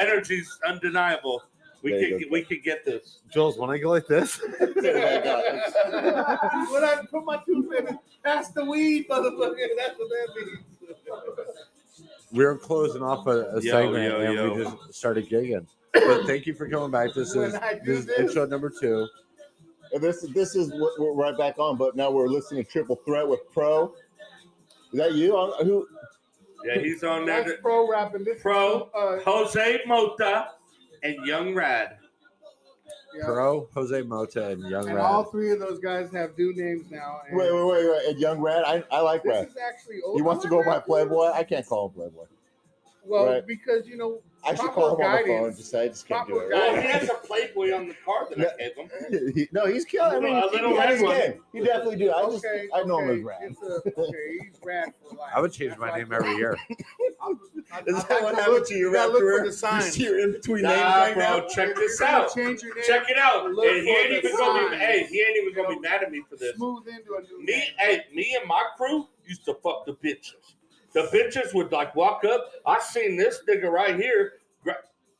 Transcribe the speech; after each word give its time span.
left. 0.00 0.10
energy's 0.12 0.58
undeniable. 0.66 1.42
We 1.82 1.92
There 1.92 2.00
you 2.00 2.18
could 2.18 2.24
go. 2.24 2.32
we 2.32 2.42
could 2.42 2.62
get 2.62 2.84
this. 2.84 3.20
Jules, 3.32 3.56
when 3.58 3.70
I 3.70 3.78
go 3.78 3.88
like 3.90 4.06
this, 4.06 4.38
when 4.60 4.84
I 6.84 6.98
put 7.10 7.24
my 7.24 7.38
two 7.46 7.68
fingers 7.70 7.94
past 8.24 8.54
the 8.54 8.64
weed, 8.64 9.08
motherfucker, 9.08 9.56
that's 9.78 9.98
what 9.98 10.08
that 10.08 10.28
means. 10.36 10.64
we 12.32 12.44
were 12.44 12.58
closing 12.58 13.02
off 13.02 13.26
a, 13.26 13.30
a 13.56 13.60
Yo, 13.62 13.70
segment 13.70 14.04
yo, 14.04 14.20
and 14.20 14.34
yo. 14.34 14.54
we 14.54 14.62
just 14.64 14.94
started 14.94 15.28
gigging. 15.28 15.66
But 15.92 16.26
thank 16.26 16.46
you 16.46 16.54
for 16.54 16.68
coming 16.68 16.90
back. 16.90 17.14
This 17.14 17.34
When 17.34 17.46
is 17.48 17.54
I 17.54 17.74
do 17.74 17.80
this 17.86 17.98
is 18.00 18.06
this- 18.06 18.18
intro 18.18 18.46
number 18.46 18.70
two. 18.70 19.06
And 19.92 20.00
this 20.00 20.20
this 20.34 20.54
is 20.54 20.70
what 20.72 20.92
we're 21.00 21.14
right 21.14 21.36
back 21.36 21.58
on, 21.58 21.76
but 21.76 21.96
now 21.96 22.12
we're 22.12 22.28
listening 22.28 22.64
to 22.64 22.70
Triple 22.70 22.94
Threat 23.04 23.26
with 23.26 23.40
Pro. 23.52 23.92
Is 24.92 24.98
that 25.00 25.14
you? 25.14 25.36
Uh, 25.36 25.64
Who? 25.64 25.84
Yeah, 26.64 26.78
he's 26.78 27.02
on 27.04 27.24
there. 27.26 27.44
That's 27.44 27.60
pro 27.60 27.88
rapping. 27.90 28.24
This 28.24 28.36
is 28.36 28.42
Pro, 28.42 28.90
uh, 28.94 29.18
Jose 29.20 29.80
Mota 29.86 30.48
and 31.02 31.16
Young 31.26 31.54
Rad. 31.54 31.96
yeah. 33.16 33.24
Pro, 33.24 33.68
Jose 33.74 34.02
Mota, 34.02 34.48
and 34.50 34.62
Young 34.68 34.86
And 34.86 34.96
Rad. 34.96 35.04
all 35.04 35.24
three 35.24 35.50
of 35.52 35.58
those 35.58 35.78
guys 35.80 36.10
have 36.12 36.36
new 36.36 36.54
names 36.54 36.90
now. 36.90 37.20
and 37.28 37.36
Wait, 37.36 37.52
wait, 37.52 37.64
wait, 37.64 37.88
wait. 37.90 38.06
And 38.08 38.18
Young 38.20 38.40
Rad, 38.40 38.64
I, 38.66 38.84
I 38.90 39.00
like 39.00 39.22
This 39.22 39.30
Rad. 39.32 39.48
is 39.48 39.56
actually 39.56 40.00
old. 40.04 40.16
He 40.16 40.22
wants 40.22 40.42
to 40.44 40.50
go 40.50 40.62
by 40.64 40.78
Playboy. 40.80 41.30
I 41.32 41.42
can't 41.44 41.66
call 41.66 41.88
him 41.88 41.94
Playboy. 41.94 42.24
Well, 43.04 43.26
Right. 43.26 43.46
because 43.46 43.86
you 43.88 43.96
know, 43.96 44.20
I 44.44 44.54
should 44.54 44.70
call 44.70 44.96
him 44.96 45.04
on 45.06 45.12
the 45.12 45.18
phone. 45.18 45.26
guidance. 45.38 45.58
Just 45.58 45.70
say 45.70 45.82
I 45.84 45.88
just 45.88 46.06
can't 46.08 46.26
do 46.26 46.34
Proper 46.34 46.52
it. 46.52 46.54
Well, 46.56 46.76
he 46.82 46.88
has 46.88 47.08
a 47.10 47.14
Playboy 47.14 47.72
on 47.74 47.88
the 47.88 47.94
card 48.04 48.28
that 48.36 48.54
I 48.54 48.56
gave 48.58 48.76
him. 48.76 49.32
He- 49.34 49.48
no, 49.52 49.66
he's 49.66 49.84
killing. 49.84 50.16
I 50.16 50.20
mean, 50.20 50.34
A 50.36 50.46
little 50.46 50.80
he 50.80 50.86
his 50.88 51.02
one. 51.02 51.16
game. 51.16 51.40
He 51.52 51.60
definitely 51.60 51.96
do. 51.96 52.12
I 52.12 52.22
just, 52.30 52.44
okay, 52.44 52.68
I 52.74 52.82
know 52.84 53.00
okay, 53.02 53.12
him 53.12 53.18
as 53.18 53.24
Rad. 53.24 53.56
A, 53.62 54.00
okay, 54.00 54.38
he's 54.42 54.60
rad 54.64 54.92
for 55.02 55.16
life. 55.16 55.30
I 55.34 55.40
would 55.40 55.52
change 55.52 55.70
That's 55.70 55.80
my 55.80 55.96
name 55.96 56.12
every 56.12 56.34
year. 56.36 56.56
I- 57.22 57.80
Is 57.86 57.94
I 57.96 58.00
that 58.00 58.10
like 58.10 58.22
what 58.22 58.34
happened 58.34 58.66
to 58.66 58.74
your 58.74 58.88
you 58.88 58.94
gotta 58.94 59.08
rap 59.08 59.12
look 59.12 59.22
career? 59.22 59.38
for 59.40 59.46
the 59.46 59.52
sign. 59.56 59.82
You 59.84 59.90
see 59.90 60.02
your 60.04 60.18
in 60.20 60.32
between 60.32 60.62
names 60.62 60.74
Nah, 60.80 60.96
right 61.02 61.14
bro, 61.14 61.22
now? 61.40 61.46
check 61.48 61.74
this 61.76 62.00
out. 62.00 62.34
Change 62.34 62.62
your 62.62 62.74
name. 62.74 62.84
Check 62.86 63.10
it 63.10 63.18
out. 63.18 63.46
And 63.46 63.56
he 63.56 63.90
ain't 63.90 64.24
even 64.24 64.36
gonna 64.36 64.70
be 64.70 64.76
hey, 64.76 65.06
he 65.08 65.20
ain't 65.20 65.36
even 65.36 65.54
gonna 65.54 65.74
be 65.76 65.80
mad 65.80 66.02
at 66.02 66.10
me 66.10 66.22
for 66.28 66.36
this. 66.36 66.56
Smooth 66.56 66.88
into 66.88 67.14
a 67.14 67.22
new 67.22 67.44
Me, 67.44 67.62
hey, 67.78 68.04
me 68.14 68.36
and 68.40 68.48
my 68.48 68.62
crew 68.76 69.06
used 69.26 69.44
to 69.44 69.54
fuck 69.54 69.84
the 69.86 69.92
bitches. 69.92 70.54
The 70.92 71.02
bitches 71.02 71.54
would 71.54 71.70
like 71.72 71.94
walk 71.94 72.24
up. 72.24 72.50
I 72.66 72.80
seen 72.80 73.16
this 73.16 73.40
nigga 73.48 73.70
right 73.70 73.96
here. 73.96 74.34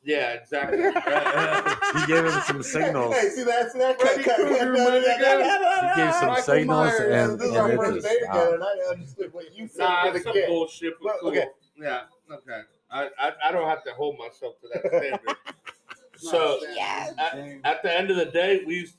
Yeah, 0.02 0.30
exactly. 0.32 0.78
he 2.00 2.06
gave 2.06 2.24
him 2.24 2.40
some 2.46 2.62
signals. 2.62 3.14
Hey, 3.14 3.28
see 3.28 3.44
that? 3.44 3.70
See 3.70 3.78
that? 3.80 3.98
Cut, 3.98 4.14
cut, 4.16 4.24
cut, 4.24 4.38
cut, 4.38 4.48
cut, 4.48 5.04
cut, 5.04 5.40
cut, 5.40 5.96
He 5.96 6.02
gave 6.02 6.14
some 6.14 6.28
Michael 6.28 6.42
signals 6.42 6.88
Myers, 6.88 7.30
and, 7.30 7.38
This 7.38 7.48
is 7.50 7.54
and 7.54 7.58
our 7.60 7.76
first 7.76 7.94
just 7.96 8.06
day 8.08 8.20
together, 8.20 8.54
and 8.54 8.64
I 8.64 8.90
understood 8.92 9.32
what 9.34 9.54
you 9.54 9.68
said. 9.68 9.78
nah, 9.80 10.04
to 10.04 10.12
the 10.12 10.20
some 10.20 10.32
kid. 10.32 10.48
bullshit. 10.48 10.94
But 11.02 11.04
Well, 11.04 11.18
cool. 11.20 11.28
okay. 11.30 11.46
Yeah, 11.78 12.00
okay. 12.32 12.60
I, 12.90 13.08
I 13.18 13.32
I 13.44 13.52
don't 13.52 13.68
have 13.68 13.84
to 13.84 13.92
hold 13.92 14.16
myself 14.18 14.54
to 14.62 14.68
that 14.72 14.86
standard. 14.88 15.36
so 16.16 16.60
Dang. 16.74 17.60
at 17.64 17.82
the 17.82 17.94
end 17.96 18.10
of 18.10 18.16
the 18.16 18.24
day, 18.26 18.62
we 18.66 18.76
used 18.76 18.94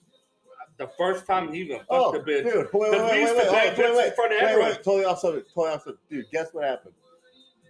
the 0.82 0.88
first 0.98 1.26
time 1.26 1.52
he 1.54 1.62
even 1.62 1.78
fucked 1.78 1.88
Oh, 1.90 2.12
the 2.12 2.20
bitch. 2.20 2.44
dude, 2.44 2.68
wait, 2.74 2.92
wait, 2.92 2.92
we 2.92 2.98
wait, 2.98 3.24
wait, 3.24 3.36
wait, 3.36 3.52
wait, 3.52 3.74
bitches 3.76 3.96
wait, 3.98 4.08
in 4.08 4.14
front 4.14 4.34
of 4.34 4.40
wait, 4.40 4.44
everyone. 4.44 4.70
wait, 4.72 4.76
totally 4.84 5.06
off 5.06 5.20
subject, 5.20 5.50
totally 5.54 5.74
off 5.76 5.84
subject. 5.84 6.10
Dude, 6.10 6.26
guess 6.32 6.48
what 6.54 6.64
happened? 6.66 6.94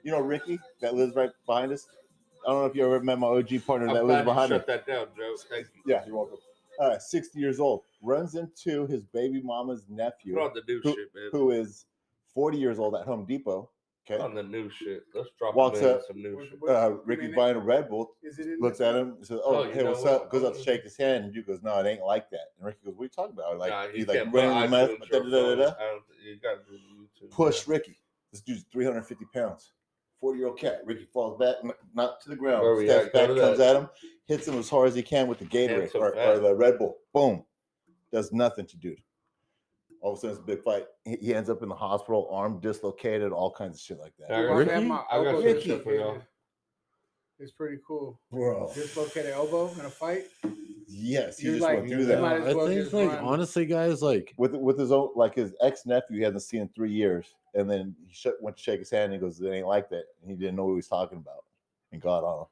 You 0.04 0.12
know 0.12 0.20
Ricky 0.22 0.60
that 0.82 0.96
lives 0.96 1.16
right 1.16 1.30
behind 1.46 1.72
us? 1.72 1.88
I 2.48 2.52
don't 2.52 2.62
know 2.62 2.66
if 2.66 2.76
you 2.76 2.84
ever 2.86 3.00
met 3.02 3.20
my 3.20 3.28
OG 3.28 3.60
partner 3.68 3.88
I'm 3.88 3.94
that 3.94 4.06
lives 4.06 4.26
behind 4.26 4.50
shut 4.50 4.62
us. 4.62 4.68
that 4.68 4.88
down, 4.88 5.08
Joe. 5.16 5.36
Thank 5.50 5.68
you. 5.76 5.82
Yeah, 5.86 6.04
you're 6.08 6.16
welcome. 6.16 6.38
Uh, 6.80 6.98
60 6.98 7.40
years 7.40 7.60
old, 7.60 7.84
runs 8.02 8.34
into 8.36 8.88
his 8.88 9.04
baby 9.04 9.42
mama's 9.44 9.86
nephew, 9.90 10.34
Put 10.36 10.44
on 10.44 10.52
the 10.56 10.64
new 10.68 10.82
Who- 10.84 10.90
shit, 10.96 11.14
man. 11.14 11.30
who 11.32 11.52
is 11.52 11.86
40 12.34 12.58
years 12.58 12.80
old 12.80 12.96
at 12.96 13.06
Home 13.06 13.26
Depot. 13.26 13.70
Put 14.08 14.16
Okay. 14.16 14.24
on 14.24 14.34
the 14.34 14.42
new 14.44 14.68
shit. 14.70 15.04
Let's 15.14 15.30
drop 15.38 15.54
Walks 15.56 15.80
him 15.80 15.90
in 15.90 15.96
up. 15.96 16.02
some 16.08 16.22
new 16.22 16.44
shit. 16.50 16.60
Uh, 16.68 16.92
Ricky 17.06 17.28
buying 17.34 17.56
a 17.56 17.60
Red 17.60 17.88
Bull, 17.88 18.16
Is 18.24 18.40
it 18.40 18.48
in 18.48 18.60
looks 18.60 18.82
at 18.82 18.96
him, 18.96 19.10
and 19.18 19.26
says, 19.28 19.40
"Oh, 19.44 19.58
Oh, 19.58 19.64
you 19.64 19.72
hey, 19.74 19.84
know 19.84 19.92
what's 19.92 20.04
what? 20.04 20.14
up?" 20.24 20.30
Goes 20.32 20.44
up 20.44 20.56
to 20.56 20.64
shake 20.64 20.82
his 20.84 20.98
hand, 20.98 21.26
and 21.26 21.34
Dude 21.34 21.46
goes, 21.46 21.62
"No, 21.62 21.80
it 21.80 21.86
ain't 21.88 22.02
like 22.02 22.30
that." 22.32 22.48
And 22.58 22.66
Ricky 22.66 22.80
goes, 22.84 22.96
"What 22.96 23.02
are 23.02 23.06
you 23.06 23.10
talking 23.10 23.34
about?" 23.34 23.58
Like 23.60 23.70
Nah, 23.70 23.84
you 23.84 23.90
he's 23.98 24.08
like 24.08 24.18
can't 24.18 24.32
put 24.32 24.38
running 24.44 24.62
the 24.72 24.78
meth, 24.78 24.90
iTunes 24.90 25.10
da, 25.12 25.18
or 25.18 25.24
da, 25.24 25.30
da, 25.30 25.56
da, 25.56 25.56
da. 25.56 25.76
I 25.78 25.84
don't. 25.92 26.04
You 26.24 26.36
gotta 26.42 26.60
do 26.68 26.74
YouTube. 26.74 27.30
push 27.30 27.68
Ricky. 27.68 28.00
This 28.32 28.42
dude's 28.42 28.64
350 28.72 29.26
pounds, 29.34 29.72
40 30.20 30.40
year 30.40 30.48
old 30.48 30.58
cat. 30.58 30.82
Ricky 30.86 31.06
falls 31.06 31.38
back, 31.38 31.58
n- 31.64 31.72
not 31.94 32.22
to 32.22 32.30
the 32.30 32.36
ground. 32.36 32.64
Where 32.64 32.76
we 32.76 32.88
steps 32.88 33.06
at? 33.08 33.14
Go 33.14 33.20
back, 33.28 33.36
to 33.36 33.42
comes 33.42 33.58
that. 33.60 33.76
at 33.76 33.82
him, 33.84 33.90
hits 34.26 34.48
him 34.48 34.58
as 34.58 34.70
hard 34.70 34.88
as 34.88 34.96
he 34.96 35.04
can 35.04 35.28
with 35.28 35.38
the 35.40 35.46
Gatorade 35.46 35.80
Handsome 35.82 36.02
or, 36.02 36.14
fat. 36.14 36.28
or 36.30 36.40
the 36.40 36.56
Red 36.56 36.80
Bull. 36.80 36.98
Boom. 37.14 37.46
Does 38.12 38.32
nothing 38.34 38.66
to 38.66 38.78
dude. 38.78 39.00
All 40.02 40.14
of 40.14 40.18
a 40.18 40.22
sudden, 40.22 40.36
it's 40.36 40.40
a 40.44 40.46
big 40.46 40.64
fight. 40.64 40.86
He, 41.06 41.16
he 41.18 41.34
ends 41.36 41.50
up 41.50 41.62
in 41.64 41.70
the 41.70 41.76
hospital, 41.76 42.28
arm 42.32 42.60
dislocated, 42.60 43.32
all 43.32 43.52
kinds 43.52 43.78
of 43.78 43.82
shit 43.82 44.00
like 44.00 44.14
that. 44.18 44.32
I 44.32 44.44
got, 44.48 44.54
Ricky? 44.56 44.72
had 44.72 44.82
I 44.84 44.88
got 44.88 45.28
elbow 45.28 45.42
some 45.54 45.62
shit 45.62 45.84
for 45.84 45.94
y'all. 45.94 46.22
It's 47.40 47.52
pretty 47.52 47.78
cool. 47.88 48.20
Bro. 48.32 48.72
Dislocated 48.76 49.32
elbow 49.32 49.72
in 49.80 49.86
a 49.86 49.90
fight. 49.90 50.24
Yes, 50.88 51.38
he 51.40 51.46
You're 51.48 51.56
just 51.56 51.64
like- 51.64 51.78
went 51.80 51.90
through 51.90 52.06
might 52.20 52.40
that. 52.40 52.48
as 52.48 52.54
I 52.54 52.58
well 52.58 52.68
think, 52.68 52.82
just 52.82 52.94
like, 52.94 53.10
run. 53.10 53.24
honestly, 53.24 53.66
guys, 53.66 54.02
like, 54.02 54.34
With 54.38 54.54
with 54.56 54.78
his 54.78 54.92
own, 54.92 55.10
like 55.16 55.36
his 55.36 55.54
ex 55.62 55.86
nephew, 55.86 56.18
he 56.18 56.24
hasn't 56.24 56.44
seen 56.44 56.62
in 56.62 56.70
three 56.70 56.92
years. 56.92 57.28
And 57.54 57.70
then 57.70 57.96
he 58.06 58.14
sh- 58.14 58.28
went 58.42 58.58
to 58.58 58.64
shake 58.64 58.80
his 58.80 58.90
hand 58.90 59.06
and 59.06 59.14
he 59.14 59.20
goes, 59.20 59.40
It 59.42 59.50
ain't 59.50 59.68
like 59.68 59.90
that. 59.90 60.04
And 60.22 60.30
he 60.30 60.36
didn't 60.36 60.56
know 60.56 60.64
what 60.66 60.72
he 60.72 60.76
was 60.78 60.88
talking 60.88 61.18
about. 61.18 61.44
And 61.92 62.02
got 62.02 62.24
on 62.24 62.42
him. 62.42 62.46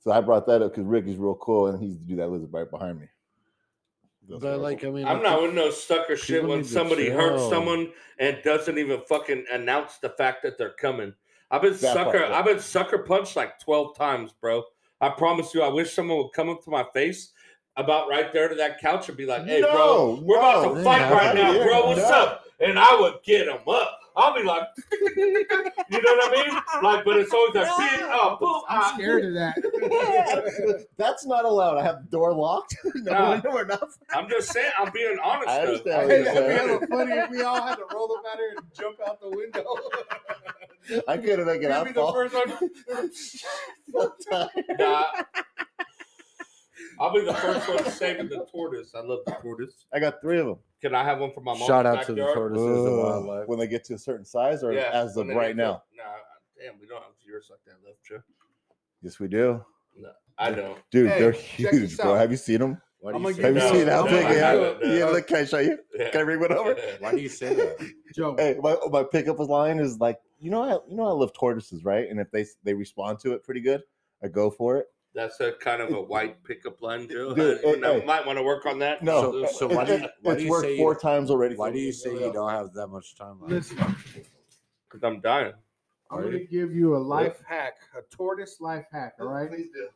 So 0.00 0.10
I 0.12 0.20
brought 0.20 0.46
that 0.46 0.62
up 0.62 0.72
because 0.72 0.84
Ricky's 0.86 1.16
real 1.16 1.34
cool 1.36 1.66
and 1.68 1.82
he's 1.82 1.98
to 1.98 2.04
do 2.04 2.16
that 2.16 2.28
lives 2.30 2.46
right 2.52 2.70
behind 2.70 3.00
me. 3.00 3.06
That's 4.28 4.42
but 4.42 4.50
what 4.50 4.58
I- 4.58 4.62
like, 4.62 4.84
I 4.84 4.90
mean, 4.90 5.06
I'm 5.06 5.22
not 5.22 5.38
think- 5.40 5.46
with 5.48 5.54
no 5.54 5.70
sucker 5.70 6.16
shit 6.16 6.44
when 6.46 6.62
somebody 6.64 7.08
hurts 7.08 7.48
someone 7.48 7.92
and 8.18 8.38
doesn't 8.44 8.76
even 8.78 9.00
fucking 9.08 9.44
announce 9.50 9.98
the 9.98 10.10
fact 10.10 10.42
that 10.42 10.58
they're 10.58 10.74
coming. 10.74 11.14
I've 11.50 11.62
been 11.62 11.72
That 11.72 11.94
sucker. 11.94 12.18
part. 12.20 12.32
I've 12.32 12.44
been 12.44 12.60
sucker 12.60 12.98
punched 12.98 13.34
like 13.36 13.58
twelve 13.58 13.96
times, 13.96 14.32
bro. 14.40 14.64
I 15.00 15.08
promise 15.08 15.54
you. 15.54 15.62
I 15.62 15.68
wish 15.68 15.94
someone 15.94 16.18
would 16.18 16.32
come 16.34 16.50
up 16.50 16.62
to 16.64 16.70
my 16.70 16.84
face 16.92 17.32
about 17.76 18.08
right 18.08 18.32
there 18.32 18.48
to 18.48 18.54
that 18.56 18.80
couch 18.80 19.08
and 19.08 19.16
be 19.16 19.24
like, 19.24 19.44
"Hey, 19.46 19.62
bro, 19.62 20.18
we're 20.22 20.36
about 20.36 20.74
to 20.74 20.82
fight 20.84 21.10
right 21.10 21.34
now, 21.34 21.52
bro. 21.62 21.86
What's 21.86 22.00
no. 22.02 22.08
up?" 22.10 22.44
And 22.60 22.78
I 22.78 23.00
would 23.00 23.22
get 23.24 23.46
them 23.46 23.60
up. 23.66 23.98
I'll 24.18 24.34
be 24.34 24.42
like, 24.42 24.62
you 25.16 25.44
know 26.02 26.14
what 26.16 26.38
I 26.38 26.44
mean? 26.46 26.82
Like, 26.82 27.04
but 27.04 27.16
it's 27.18 27.32
always 27.32 27.54
like, 27.54 27.68
"Beat 27.78 28.02
up, 28.02 28.40
boom, 28.40 28.62
I'm 28.68 28.80
ah." 28.82 28.92
scared 28.94 29.24
of 29.26 29.34
that. 29.34 30.86
That's 30.98 31.24
not 31.26 31.44
allowed. 31.44 31.78
I 31.78 31.82
have 31.84 32.02
the 32.02 32.08
door 32.10 32.34
locked. 32.34 32.76
no, 32.96 33.12
Nah. 33.12 33.36
no, 33.44 33.50
we're 33.52 33.64
not. 33.64 33.88
I'm 34.12 34.28
just 34.28 34.50
saying. 34.52 34.72
I'm 34.78 34.90
being 34.92 35.16
honest. 35.24 35.48
I 35.48 35.60
understand. 35.60 36.10
Hey, 36.10 36.22
what 36.24 36.36
it'd 36.36 36.36
be 36.36 36.40
you're 36.48 36.78
saying. 36.78 36.86
funny 36.90 37.12
if 37.12 37.30
we 37.30 37.42
all 37.42 37.62
had 37.62 37.76
to 37.76 37.84
roll 37.94 38.12
up 38.12 38.24
out 38.30 38.36
here 38.38 38.54
and 38.56 38.66
jump 38.78 38.96
out 39.08 39.20
the 39.20 39.30
window. 39.30 39.64
I 41.06 41.16
couldn't 41.18 41.46
make 41.46 41.62
it 41.62 41.70
out. 41.70 41.84
be 41.86 41.92
the 41.92 42.00
Paul. 42.00 42.12
first 42.14 42.34
one. 42.34 42.70
Nah. 44.78 45.04
I'll 47.00 47.12
be 47.12 47.20
the 47.24 47.34
first 47.34 47.68
one 47.68 47.90
saving 47.92 48.28
the 48.28 48.46
tortoise. 48.50 48.94
I 48.94 49.00
love 49.00 49.20
the 49.26 49.32
tortoise. 49.42 49.86
I 49.92 50.00
got 50.00 50.20
three 50.20 50.38
of 50.40 50.46
them. 50.46 50.56
Can 50.80 50.94
I 50.94 51.04
have 51.04 51.18
one 51.20 51.32
for 51.32 51.40
my 51.40 51.56
mom? 51.56 51.66
shout 51.66 51.86
out 51.86 52.04
to 52.06 52.12
the 52.14 52.22
backyard? 52.22 52.34
tortoises 52.54 52.84
and 52.86 52.94
Ugh, 52.98 53.04
wildlife. 53.04 53.48
when 53.48 53.58
they 53.58 53.66
get 53.66 53.84
to 53.84 53.94
a 53.94 53.98
certain 53.98 54.24
size, 54.24 54.62
or 54.62 54.72
Yeah, 54.72 54.90
as 54.92 55.16
of 55.16 55.26
right 55.28 55.48
get 55.48 55.48
to- 55.48 55.54
now. 55.54 55.82
Nah, 55.96 56.02
damn, 56.58 56.78
we 56.80 56.86
don't 56.86 57.02
have 57.02 57.12
yours 57.26 57.48
like 57.50 57.60
that 57.66 57.84
left, 57.86 57.98
Joe. 58.04 58.22
Yes, 59.02 59.18
we 59.20 59.28
do, 59.28 59.64
No, 59.96 60.10
I 60.38 60.50
don't. 60.50 60.78
dude. 60.90 61.10
Hey, 61.10 61.18
they're 61.20 61.32
huge, 61.32 61.96
bro. 61.96 62.12
out. 62.14 62.18
Have 62.18 62.30
you 62.30 62.36
seen 62.36 62.58
them? 62.60 62.80
Why 63.00 63.12
do 63.12 63.20
you 63.20 63.32
say 63.32 63.42
Have 63.42 63.54
you 63.54 63.60
No, 63.60 63.68
that? 63.68 63.74
seen 63.74 63.86
how 63.86 64.04
big 64.04 64.26
they 64.26 64.42
are? 64.42 64.84
Yeah, 64.98 65.04
look, 65.06 65.26
can 65.28 65.36
I 65.36 65.44
show 65.44 65.58
you? 65.58 65.78
Yeah. 65.94 66.10
Can 66.10 66.20
I 66.22 66.24
bring 66.24 66.40
one 66.40 66.52
over? 66.52 66.76
Why 66.98 67.12
do 67.12 67.20
you 67.20 67.28
say 67.28 67.54
that? 67.54 67.92
Joe, 68.14 68.34
Hey, 68.36 68.56
my, 68.60 68.76
my 68.90 69.04
pickup 69.04 69.38
line 69.38 69.78
is 69.78 69.98
like, 70.00 70.18
you 70.40 70.50
know, 70.50 70.62
I, 70.64 70.72
you 70.88 70.96
know, 70.96 71.06
I 71.06 71.12
love 71.12 71.32
tortoises, 71.32 71.84
right? 71.84 72.08
And 72.08 72.18
if 72.18 72.28
they 72.32 72.44
they 72.64 72.74
respond 72.74 73.18
to 73.20 73.32
it 73.34 73.44
pretty 73.44 73.60
good, 73.60 73.82
I 74.22 74.26
go 74.28 74.50
for 74.50 74.78
it. 74.78 74.86
That's 75.18 75.40
a 75.40 75.50
kind 75.50 75.82
of 75.82 75.92
a 75.92 76.00
white 76.00 76.44
pickup 76.44 76.80
line, 76.80 77.08
Joe. 77.08 77.34
Dude, 77.34 77.58
I, 77.58 77.60
hey, 77.60 77.82
I 77.84 77.98
hey. 77.98 78.04
might 78.06 78.24
want 78.24 78.38
to 78.38 78.42
work 78.44 78.66
on 78.66 78.78
that. 78.78 79.02
No, 79.02 79.20
So- 79.32 79.46
so 79.46 79.66
it- 79.80 79.86
do 79.86 79.92
you- 79.92 79.98
it- 80.04 80.10
why 80.22 80.32
it's 80.34 80.38
do 80.42 80.44
you 80.44 80.50
worked 80.52 80.64
say 80.64 80.76
four 80.76 80.92
you- 80.92 80.98
times 81.00 81.28
already. 81.32 81.56
Why 81.56 81.72
do 81.72 81.80
you 81.80 81.90
say 81.90 82.12
you 82.12 82.32
don't 82.32 82.50
have 82.50 82.72
that 82.74 82.86
much 82.86 83.16
time 83.16 83.40
left? 83.40 83.50
listen. 83.52 83.76
because 84.88 85.02
I'm 85.02 85.20
dying. 85.20 85.54
I'm 86.08 86.22
gonna 86.22 86.38
give 86.44 86.72
you 86.72 86.94
a 86.96 86.98
life 86.98 87.42
hack, 87.48 87.78
a 87.98 88.02
tortoise 88.14 88.60
life 88.60 88.86
hack. 88.92 89.14
All 89.18 89.26
right. 89.26 89.50
Please 89.50 89.70
do. 89.74 89.88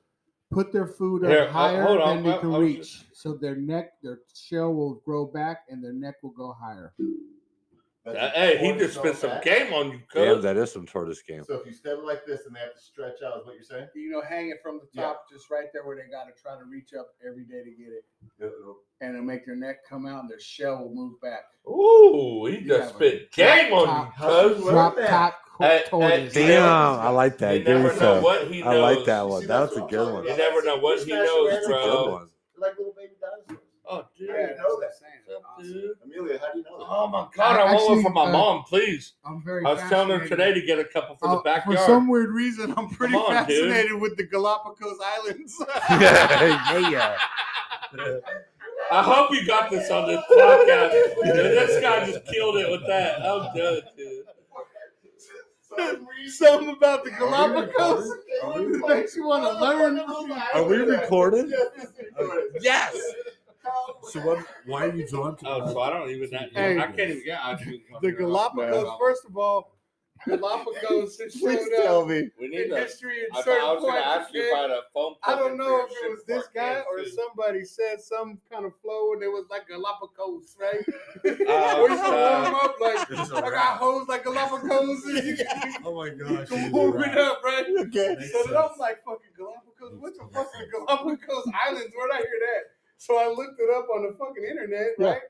Put 0.51 0.73
their 0.73 0.89
food 0.89 1.23
up 1.25 1.31
Here, 1.31 1.49
higher 1.49 1.83
hold 1.85 2.01
on, 2.01 2.17
than 2.17 2.25
they 2.25 2.33
I- 2.33 2.39
can 2.39 2.49
I 2.53 2.59
was 2.59 2.61
reach, 2.69 3.05
so 3.13 3.35
their 3.35 3.55
neck, 3.55 3.93
their 4.03 4.19
shell 4.35 4.75
will 4.75 4.95
grow 4.97 5.25
back, 5.25 5.67
and 5.71 5.83
their 5.83 5.93
neck 5.95 6.17
will 6.23 6.31
go 6.33 6.53
higher. 6.53 6.93
That's 8.05 8.17
Uh, 8.19 8.31
hey, 8.35 8.59
he 8.59 8.73
just 8.79 8.97
spent 8.99 9.17
some 9.17 9.31
back. 9.31 9.43
game 9.45 9.73
on 9.73 9.93
you, 9.93 10.01
Damn, 10.13 10.35
cuz. 10.37 10.43
that 10.43 10.57
is 10.57 10.73
some 10.73 10.87
tortoise 10.87 11.23
game. 11.23 11.45
So 11.45 11.55
if 11.55 11.67
you 11.67 11.73
step 11.73 11.99
it 11.99 12.05
like 12.05 12.27
this 12.27 12.47
and 12.47 12.57
they 12.57 12.61
have 12.61 12.75
to 12.75 12.81
stretch 12.81 13.23
out, 13.25 13.39
is 13.39 13.47
what 13.47 13.55
you're 13.55 13.63
saying? 13.63 13.87
You 13.95 14.11
know, 14.11 14.21
hang 14.23 14.51
it 14.51 14.59
from 14.61 14.79
the 14.81 14.89
Yeah. 14.93 15.05
top, 15.05 15.29
just 15.31 15.51
right 15.51 15.67
there 15.73 15.85
where 15.87 15.95
they 15.97 16.11
got 16.11 16.25
to 16.25 16.33
try 16.41 16.59
to 16.59 16.65
reach 16.65 16.95
up 16.95 17.15
every 17.25 17.45
day 17.45 17.63
to 17.63 17.71
get 17.71 17.93
it, 17.93 18.05
and 19.01 19.15
it'll 19.15 19.25
make 19.25 19.47
their 19.47 19.55
neck 19.55 19.85
come 19.89 20.07
out, 20.07 20.23
and 20.23 20.31
their 20.31 20.41
shell 20.41 20.83
will 20.83 20.93
move 20.93 21.21
back. 21.21 21.45
Ooh, 21.69 22.47
he 22.47 22.59
You 22.59 22.67
just 22.67 22.81
have 22.81 22.91
a 22.91 22.95
spit 22.95 23.31
game 23.33 23.73
on 23.73 24.07
you, 24.07 24.13
cuz. 24.19 24.65
Drop 24.69 24.97
top 24.97 25.35
co- 25.47 25.65
Hey, 25.65 25.79
hey, 25.79 25.89
tortoise. 25.89 26.35
damn. 26.35 26.47
Damn, 26.49 27.01
I 27.01 27.09
like 27.11 27.39
that. 27.39 27.53
You 27.53 27.65
Give 27.65 27.81
never 27.83 28.01
know 28.01 28.21
what 28.21 28.49
he 28.49 28.63
knows. 28.63 28.67
I 28.75 28.81
like 28.81 29.05
that 29.05 29.29
one. 29.29 29.41
That 29.43 29.47
that's 29.47 29.77
was 29.77 29.85
a 29.85 29.87
good 29.89 30.13
one. 30.13 30.25
You 30.25 30.37
never 30.37 30.63
know 30.65 30.79
what 30.79 30.99
he 31.05 31.13
knows, 31.13 31.57
bro. 31.67 32.29
Like 32.59 32.77
little 32.79 32.92
baby 32.92 32.92
dinosaurs. 32.92 32.92
Oh, 33.93 34.05
dude. 34.19 34.31
I 34.31 34.33
didn't 34.37 34.57
know 34.59 34.81
that. 34.81 34.91
Something 34.95 35.73
dude. 35.73 35.91
Amelia, 36.05 36.39
how 36.39 36.53
do 36.53 36.59
you 36.59 36.65
know 36.65 36.79
that? 36.79 36.87
Oh 36.89 37.07
my 37.09 37.27
God, 37.35 37.61
I 37.61 37.65
want 37.65 37.75
one 37.75 37.99
Actually, 37.99 38.03
for 38.03 38.11
my 38.11 38.25
uh, 38.25 38.33
mom, 38.33 38.63
please. 38.65 39.13
I'm 39.25 39.43
very. 39.43 39.65
I 39.65 39.73
was 39.75 39.83
telling 39.89 40.19
her 40.19 40.27
today 40.29 40.55
to 40.55 40.61
get 40.63 40.79
a 40.79 40.85
couple 40.85 41.17
for 41.17 41.29
Uh, 41.29 41.35
the 41.37 41.43
backyard. 41.43 41.79
For 41.79 41.85
some 41.85 42.09
weird 42.09 42.31
reason, 42.31 42.73
I'm 42.77 42.89
pretty 42.89 43.15
on, 43.15 43.47
dude. 43.47 43.59
fascinated 43.71 44.01
with 44.01 44.17
the 44.17 44.25
Galapagos 44.25 44.99
Islands. 45.05 45.55
yeah, 45.91 46.79
yeah. 46.91 47.17
I 48.91 49.03
hope 49.03 49.31
you 49.33 49.47
got 49.47 49.71
this 49.71 49.91
on 49.91 50.09
this 50.09 50.23
podcast. 50.31 50.93
Dude, 51.25 51.35
this 51.35 51.81
guy 51.81 52.07
just 52.11 52.25
killed 52.27 52.57
it 52.57 52.71
with 52.71 52.87
that. 52.87 53.21
I'm 53.23 53.55
done, 53.57 53.81
dude. 53.97 54.25
Something 56.29 56.69
about 56.71 57.03
the 57.05 57.11
Galapagos 57.13 58.11
Are 58.43 58.61
that 58.61 58.85
makes 58.89 59.17
you 59.17 59.27
want 59.27 59.43
to 59.45 59.59
learn. 59.59 59.99
Are 60.55 60.65
we 60.65 60.77
recorded? 60.77 61.51
Yes. 62.61 62.95
So 64.11 64.21
what? 64.21 64.45
Why 64.67 64.87
are 64.87 64.95
you 64.95 65.07
drawn 65.07 65.37
to? 65.37 65.49
Oh, 65.49 65.73
so 65.73 65.81
I 65.81 65.91
don't 65.91 66.11
even. 66.11 66.29
Hey. 66.55 66.79
I 66.79 66.87
can't 66.87 66.99
even 67.11 67.25
get. 67.25 67.39
I 67.43 67.55
The 68.01 68.13
Galapagos, 68.13 68.99
first 68.99 69.25
of 69.25 69.37
all, 69.37 69.77
Galapagos 70.27 71.19
has 71.19 71.35
Please 71.35 71.61
showed 71.61 71.83
tell 71.83 72.03
up 72.03 72.09
me. 72.09 72.29
We 72.41 72.49
need 72.49 72.61
in 72.63 72.71
to. 72.71 72.77
history 72.77 73.23
I, 73.33 73.43
certain 73.43 73.65
I 73.65 73.73
was 73.73 73.83
going 73.83 73.95
to 74.01 74.07
ask 74.07 74.33
you 74.35 74.43
if 74.43 74.53
I 74.53 74.57
okay? 74.57 74.63
had 74.63 74.71
a 74.71 74.83
phone. 74.95 75.15
I 75.25 75.35
don't 75.35 75.57
know 75.57 75.85
if 75.85 75.91
it 75.91 76.11
was 76.11 76.25
this 76.29 76.45
guy 76.55 76.81
or 76.91 76.99
to. 76.99 77.11
somebody 77.11 77.65
said 77.65 78.01
some 78.01 78.39
kind 78.51 78.65
of 78.65 78.73
flow 78.81 79.13
and 79.15 79.23
it 79.23 79.29
was 79.29 79.47
like 79.51 79.67
Galapagos, 79.69 80.57
right? 80.61 80.85
Or 81.25 81.89
you 81.91 81.99
uh, 81.99 82.43
warm 82.53 82.55
up 82.55 82.77
like 82.81 83.09
This 83.09 83.19
is 83.21 83.31
a 83.33 83.37
I 83.37 83.41
got 83.41 83.51
wrap. 83.53 83.79
hose 83.79 84.07
like 84.09 84.23
Galapagos 84.25 85.05
and 85.07 85.25
you 85.27 85.37
can 85.37 85.75
Oh 85.85 85.95
my 85.97 86.11
gosh. 86.11 86.51
you 86.51 86.57
can 86.57 86.73
warm 86.73 87.03
it 87.03 87.19
up, 87.19 87.43
right? 87.43 87.67
Okay. 87.81 88.17
So 88.33 88.45
then 88.47 88.57
I'm 88.57 88.79
like, 88.79 89.03
fucking 89.05 89.35
Galapagos? 89.37 89.99
What 90.01 90.15
the 90.15 90.25
fuck 90.33 90.47
is 90.61 90.71
Galapagos 90.71 91.47
Islands? 91.67 91.93
Where'd 91.97 92.13
I 92.13 92.19
hear 92.19 92.39
that? 92.47 92.63
So 93.03 93.19
I 93.19 93.27
looked 93.29 93.59
it 93.59 93.69
up 93.77 93.87
on 93.93 94.03
the 94.05 94.17
fucking 94.17 94.45
internet, 94.45 94.91
Yeah. 94.97 95.07
right? 95.09 95.21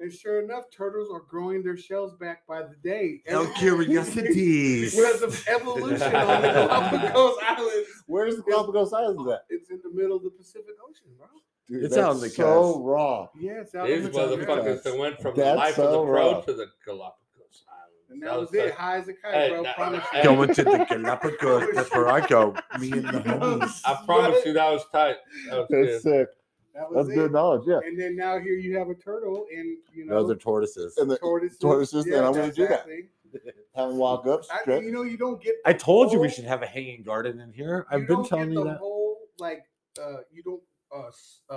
And 0.00 0.12
sure 0.12 0.42
enough, 0.42 0.64
turtles 0.76 1.08
are 1.12 1.20
growing 1.20 1.62
their 1.62 1.76
shells 1.76 2.14
back 2.14 2.44
by 2.48 2.62
the 2.62 2.74
day. 2.82 3.22
El 3.26 3.46
curiosities. 3.54 4.96
Because 4.96 5.22
of 5.22 5.44
evolution 5.46 6.02
on 6.16 6.42
the 6.42 6.48
Galapagos 6.58 7.36
Islands. 7.46 7.88
Where's 8.06 8.36
the 8.36 8.42
Galapagos 8.42 8.92
Islands 8.92 9.30
at? 9.30 9.44
It's 9.50 9.70
in 9.70 9.80
the 9.84 9.90
middle 9.94 10.16
of 10.16 10.24
the 10.24 10.30
Pacific 10.30 10.74
Ocean, 10.88 11.12
bro. 11.16 11.28
Dude, 11.68 11.84
It's 11.84 11.94
that's 11.94 12.04
out 12.04 12.14
on 12.16 12.20
the 12.20 12.28
so 12.30 12.42
coast. 12.42 12.78
raw. 12.82 13.28
Yeah, 13.38 13.52
it's 13.60 13.74
out 13.76 13.86
These 13.86 13.98
in 14.06 14.10
the 14.10 14.18
motherfuckers 14.18 14.82
that 14.82 14.98
went 14.98 15.20
from 15.20 15.36
the 15.36 15.54
life 15.54 15.76
so 15.76 15.84
of 15.84 15.92
the 15.92 15.98
pro 15.98 16.32
raw. 16.32 16.40
to 16.40 16.52
the 16.54 16.66
Galapagos 16.84 17.64
Islands. 17.68 18.10
And 18.10 18.20
That 18.22 18.26
that 18.30 18.40
was 18.40 18.50
was 18.50 18.58
it. 18.58 18.74
High 18.74 18.96
as 18.96 19.06
a 19.08 19.12
kite, 19.14 19.34
Hey, 19.34 19.48
bro. 19.50 19.62
now- 19.62 19.72
Promise 19.74 20.04
hey. 20.10 20.18
you. 20.18 20.24
Going 20.24 20.54
to 20.54 20.64
the 20.64 20.86
Galapagos. 20.90 21.68
That's 21.74 21.90
where 21.92 22.08
I 22.08 22.26
go. 22.26 22.56
Me 22.80 22.90
and 22.90 23.04
the 23.04 23.10
homies. 23.24 23.80
I 23.84 24.02
promise 24.04 24.44
you 24.44 24.52
that 24.54 24.72
was 24.72 24.82
tight. 24.90 25.16
That 25.48 25.58
was 25.58 25.66
That's 25.70 26.02
good. 26.02 26.02
sick. 26.02 26.28
That 26.74 26.90
was 26.90 27.06
That's 27.06 27.16
it. 27.16 27.20
good 27.20 27.32
knowledge. 27.32 27.62
Yeah. 27.66 27.80
And 27.84 27.98
then 28.00 28.16
now 28.16 28.38
here 28.38 28.54
you 28.54 28.76
have 28.78 28.88
a 28.88 28.94
turtle, 28.94 29.46
and 29.54 29.76
you 29.92 30.06
know 30.06 30.22
Those 30.22 30.30
are 30.32 30.36
tortoises. 30.36 30.96
And 30.96 31.10
the, 31.10 31.18
tortoises. 31.18 31.58
tortoises, 31.58 32.06
and 32.06 32.16
I'm 32.16 32.32
gonna 32.32 32.52
do 32.52 32.66
that. 32.66 32.86
exactly. 32.88 33.08
have 33.74 33.88
them 33.88 33.96
walk 33.98 34.26
up, 34.26 34.42
I, 34.50 34.74
you 34.78 34.92
know, 34.92 35.02
you 35.02 35.16
don't 35.16 35.42
get. 35.42 35.54
I 35.64 35.72
told 35.72 36.12
you 36.12 36.20
we 36.20 36.28
should 36.28 36.44
have 36.44 36.62
a 36.62 36.66
hanging 36.66 37.02
garden 37.02 37.40
in 37.40 37.50
here. 37.52 37.86
I've 37.90 38.06
been 38.06 38.16
don't 38.18 38.26
telling 38.28 38.48
get 38.50 38.52
you 38.58 38.64
the 38.64 38.70
that. 38.70 38.78
Whole 38.78 39.16
like, 39.38 39.64
uh, 40.02 40.16
you 40.30 40.42
don't 40.42 40.60
uh, 40.94 41.10
uh, 41.50 41.56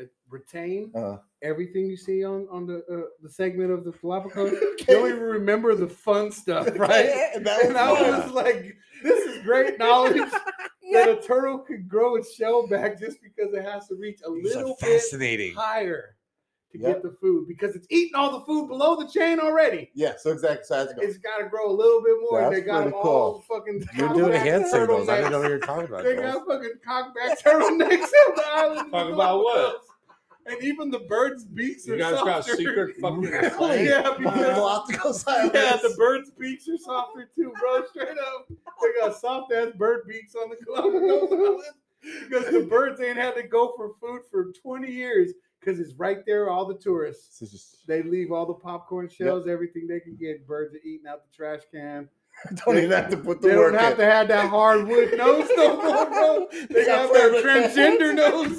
uh, 0.00 0.04
retain 0.30 0.92
Uh, 0.94 1.16
everything 1.42 1.86
you 1.86 1.96
see 1.96 2.24
on 2.24 2.46
on 2.52 2.66
the 2.66 2.84
uh, 2.92 3.08
the 3.20 3.28
segment 3.28 3.72
of 3.72 3.84
the 3.84 3.90
Galapagos. 3.92 4.52
You 4.88 4.94
don't 4.94 5.08
even 5.10 5.22
remember 5.22 5.74
the 5.74 5.88
fun 5.88 6.30
stuff, 6.30 6.68
right? 6.78 7.10
And 7.34 7.44
that 7.46 7.58
was 7.58 7.68
And 7.68 7.76
I 7.76 7.94
fun. 7.96 8.22
was 8.22 8.30
like, 8.32 8.76
this 9.02 9.24
is 9.26 9.42
great 9.44 9.78
knowledge 9.78 10.22
that 10.92 11.08
a 11.08 11.16
turtle 11.20 11.58
could 11.58 11.88
grow 11.88 12.16
its 12.16 12.34
shell 12.34 12.66
back 12.66 12.98
just 12.98 13.18
because 13.22 13.52
it 13.54 13.62
has 13.64 13.88
to 13.88 13.94
reach 13.96 14.20
a 14.26 14.30
These 14.32 14.54
are 14.56 14.58
little 14.64 14.76
bit 14.80 15.54
higher 15.54 16.14
to 16.72 16.78
Yep. 16.78 16.92
get 16.92 17.02
the 17.02 17.16
food 17.18 17.48
because 17.48 17.74
it's 17.74 17.86
eating 17.90 18.14
all 18.14 18.38
the 18.38 18.44
food 18.44 18.68
below 18.68 18.94
the 18.96 19.08
chain 19.08 19.40
already. 19.40 19.90
Yeah, 19.94 20.12
so 20.18 20.30
exactly. 20.30 20.64
So 20.64 20.84
that's 20.84 20.98
It's 21.00 21.16
got 21.18 21.38
to 21.38 21.48
grow 21.48 21.70
a 21.70 21.72
little 21.72 22.02
bit 22.02 22.16
more. 22.20 22.42
and 22.42 22.54
they 22.54 22.60
got 22.60 22.80
them 22.84 22.92
pretty 22.92 22.96
all 22.98 23.42
cool. 23.48 23.58
fucking. 23.58 23.84
You're 23.96 24.08
doing 24.10 24.32
cockback 24.32 24.42
hand 24.42 24.66
signals. 24.66 25.08
I 25.08 25.16
didn't 25.16 25.32
know 25.32 25.40
what 25.40 25.48
you're 25.48 25.58
talking 25.60 25.86
about. 25.86 26.04
They 26.04 26.16
Joel. 26.16 26.44
got 26.44 26.46
fucking 26.46 26.72
cockback 26.86 27.38
turtlenecks 27.42 28.02
on 28.02 28.34
the 28.36 28.42
island. 28.46 28.92
Talk 28.92 29.12
about 29.12 29.38
what? 29.44 29.82
And 30.48 30.62
even 30.64 30.90
the 30.90 31.00
birds' 31.00 31.44
beaks 31.44 31.86
are 31.88 31.98
soft. 31.98 31.98
You 31.98 32.04
are 32.04 32.12
guys 32.12 32.24
got 32.24 32.44
softer. 32.44 32.56
secret 32.56 32.96
fucking. 33.00 33.20
Really? 33.20 33.84
yeah, 33.86 34.14
because 34.16 34.34
Galapagos 34.54 35.24
Islands. 35.28 35.52
yeah, 35.54 35.76
the 35.76 35.94
birds' 35.98 36.30
beaks 36.30 36.68
are 36.68 36.78
softer 36.78 37.28
too, 37.34 37.52
bro. 37.60 37.84
Straight 37.86 38.16
up, 38.18 38.48
they 38.48 39.00
got 39.00 39.16
soft 39.16 39.52
ass 39.52 39.72
bird 39.76 40.06
beaks 40.08 40.34
on 40.34 40.48
the 40.50 40.56
Galapagos 40.64 41.32
Island 41.32 41.62
because 42.30 42.52
the 42.52 42.60
birds 42.68 43.00
ain't 43.00 43.18
had 43.18 43.34
to 43.34 43.42
go 43.42 43.72
for 43.76 43.92
food 44.00 44.22
for 44.30 44.52
20 44.62 44.90
years 44.90 45.32
because 45.60 45.78
it's 45.80 45.92
right 45.94 46.24
there. 46.26 46.48
All 46.48 46.64
the 46.64 46.74
tourists 46.78 47.40
just- 47.40 47.86
they 47.86 48.02
leave 48.02 48.30
all 48.32 48.46
the 48.46 48.54
popcorn 48.54 49.08
shells, 49.08 49.46
everything 49.48 49.86
they 49.86 50.00
can 50.00 50.16
get. 50.16 50.46
Birds 50.46 50.74
are 50.74 50.78
eating 50.84 51.06
out 51.08 51.22
the 51.30 51.36
trash 51.36 51.60
can. 51.72 52.08
don't 52.64 52.76
even 52.78 52.90
have 52.92 53.10
to 53.10 53.16
put 53.16 53.40
the 53.42 53.48
They 53.48 53.56
work 53.56 53.72
They 53.72 53.78
don't 53.78 53.84
have 53.84 53.92
in. 53.94 53.98
to 53.98 54.04
have 54.12 54.28
that 54.28 54.48
hardwood 54.48 55.16
nose 55.18 55.48
no 55.56 55.76
more, 55.82 56.06
bro. 56.06 56.46
They 56.70 56.86
got 56.86 57.12
that 57.12 57.42
transgender 57.44 58.14
nose. 58.14 58.58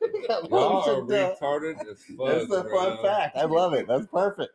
That 0.28 0.48
Y'all 0.50 0.82
are 0.82 1.06
down. 1.06 1.34
retarded 1.36 1.80
as 1.90 2.02
fuck. 2.16 2.26
That's 2.28 2.48
the 2.48 2.62
fun 2.64 2.96
bro. 2.96 3.02
fact. 3.02 3.36
I 3.36 3.44
love 3.44 3.74
it. 3.74 3.86
That's 3.86 4.06
perfect. 4.06 4.52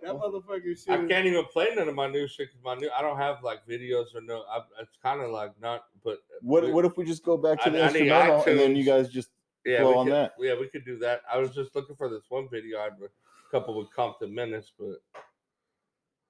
that 0.00 0.12
motherfucker 0.14 0.62
shit. 0.76 0.88
I 0.90 1.04
can't 1.06 1.26
even 1.26 1.44
play 1.46 1.68
none 1.74 1.88
of 1.88 1.94
my 1.94 2.08
new 2.08 2.26
shit 2.28 2.50
'cause 2.52 2.60
my 2.64 2.74
new. 2.76 2.88
I 2.96 3.02
don't 3.02 3.16
have 3.16 3.42
like 3.42 3.66
videos 3.66 4.14
or 4.14 4.20
no. 4.20 4.44
I, 4.50 4.58
it's 4.80 4.96
kind 5.02 5.20
of 5.20 5.30
like 5.30 5.52
not. 5.60 5.84
But 6.04 6.18
What 6.40 6.62
we- 6.64 6.72
What 6.72 6.84
if 6.84 6.96
we 6.96 7.04
just 7.04 7.24
go 7.24 7.36
back 7.36 7.60
to 7.62 7.66
I- 7.66 7.70
the 7.70 7.82
I 7.82 7.86
need 7.92 8.00
instrumental 8.02 8.44
and 8.46 8.58
then 8.58 8.76
you 8.76 8.84
guys 8.84 9.08
just 9.08 9.30
yeah, 9.64 9.80
flow 9.80 9.90
we 9.92 9.96
on 9.98 10.06
could, 10.06 10.14
that? 10.14 10.34
Yeah, 10.38 10.54
we 10.58 10.68
could 10.68 10.84
do 10.84 10.98
that. 10.98 11.22
I 11.32 11.38
was 11.38 11.50
just 11.54 11.74
looking 11.74 11.96
for 11.96 12.08
this 12.08 12.22
one 12.28 12.48
video. 12.48 12.78
I 12.80 12.84
had 12.84 12.92
a 12.94 13.50
couple 13.50 13.76
with 13.78 13.92
Compton 13.92 14.34
Menace, 14.34 14.72
but 14.78 14.96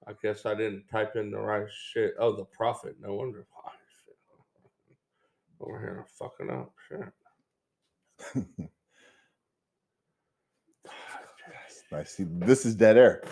I 0.07 0.13
guess 0.21 0.45
I 0.45 0.53
didn't 0.55 0.87
type 0.89 1.15
in 1.15 1.31
the 1.31 1.39
right 1.39 1.67
shit. 1.71 2.13
Oh, 2.19 2.35
the 2.35 2.45
Prophet. 2.45 2.95
No 2.99 3.13
wonder. 3.15 3.45
Oh, 3.65 3.69
shit. 4.05 4.15
Over 5.59 5.79
here 5.79 6.05
fucking 6.19 6.49
up. 6.49 6.73
Shit. 6.89 7.01
I 11.91 12.03
see. 12.03 12.23
This 12.27 12.65
is 12.65 12.75
dead 12.75 12.97
air. 12.97 13.23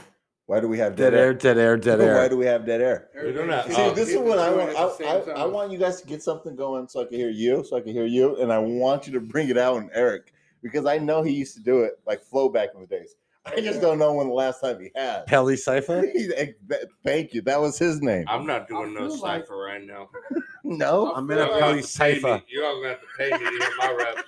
Why 0.45 0.59
do 0.59 0.67
we 0.67 0.77
have 0.79 0.95
Dead 0.95 1.13
air, 1.13 1.33
dead 1.33 1.57
air, 1.57 1.77
dead 1.77 2.01
air. 2.01 2.15
Why 2.15 2.21
air. 2.23 2.29
do 2.29 2.37
we 2.37 2.45
have 2.45 2.65
dead 2.65 2.81
air? 2.81 3.09
We 3.23 3.31
don't 3.31 3.47
have- 3.49 3.65
See, 3.73 3.89
this 3.91 4.09
is 4.09 4.15
People 4.15 4.25
what 4.27 4.37
I 4.39 4.51
want. 4.51 4.75
I, 4.75 4.83
at 4.83 4.97
the 4.97 5.23
same 5.23 5.35
I, 5.37 5.41
I 5.41 5.45
want 5.45 5.71
you 5.71 5.77
guys 5.79 6.01
to 6.01 6.07
get 6.07 6.21
something 6.21 6.55
going 6.55 6.87
so 6.89 7.01
I 7.01 7.05
can 7.05 7.15
hear 7.17 7.29
you, 7.29 7.63
so 7.63 7.77
I 7.77 7.81
can 7.81 7.93
hear 7.93 8.05
you, 8.05 8.35
and 8.35 8.51
I 8.51 8.59
want 8.59 9.07
you 9.07 9.13
to 9.13 9.21
bring 9.21 9.49
it 9.49 9.57
out 9.57 9.77
in 9.77 9.89
Eric 9.93 10.33
because 10.61 10.85
I 10.85 10.97
know 10.97 11.23
he 11.23 11.31
used 11.31 11.55
to 11.55 11.63
do 11.63 11.79
it 11.83 11.93
like 12.05 12.21
flow 12.21 12.49
back 12.49 12.69
in 12.75 12.81
the 12.81 12.87
days. 12.87 13.15
I 13.45 13.61
just 13.61 13.81
don't 13.81 13.97
know 13.97 14.13
when 14.13 14.27
the 14.27 14.33
last 14.33 14.59
time 14.61 14.79
he 14.79 14.91
had. 14.93 15.25
Pelly 15.25 15.55
Cypher? 15.57 16.01
He- 16.13 16.31
eh, 16.35 16.51
that- 16.67 16.85
Thank 17.03 17.33
you. 17.33 17.41
That 17.43 17.59
was 17.61 17.79
his 17.79 18.01
name. 18.01 18.25
I'm 18.27 18.45
not 18.45 18.67
doing 18.67 18.93
no 18.93 19.07
feel 19.09 19.19
like- 19.19 19.41
cipher 19.43 19.57
right 19.57 19.83
now. 19.83 20.09
No, 20.63 21.11
I'm 21.15 21.29
I 21.31 21.33
in 21.33 21.39
a 21.39 21.45
Pelly 21.47 21.59
gonna 21.59 21.75
have 21.77 21.81
to 21.81 21.87
Cypher. 21.87 22.41
You're 22.47 22.65
all 22.65 22.75
gonna 22.81 22.89
have 22.89 23.01
to 23.01 23.07
pay 23.17 23.31
me 23.31 23.37
to 23.39 23.65
hear 23.65 23.69
my 23.79 23.95
rap. 23.97 24.25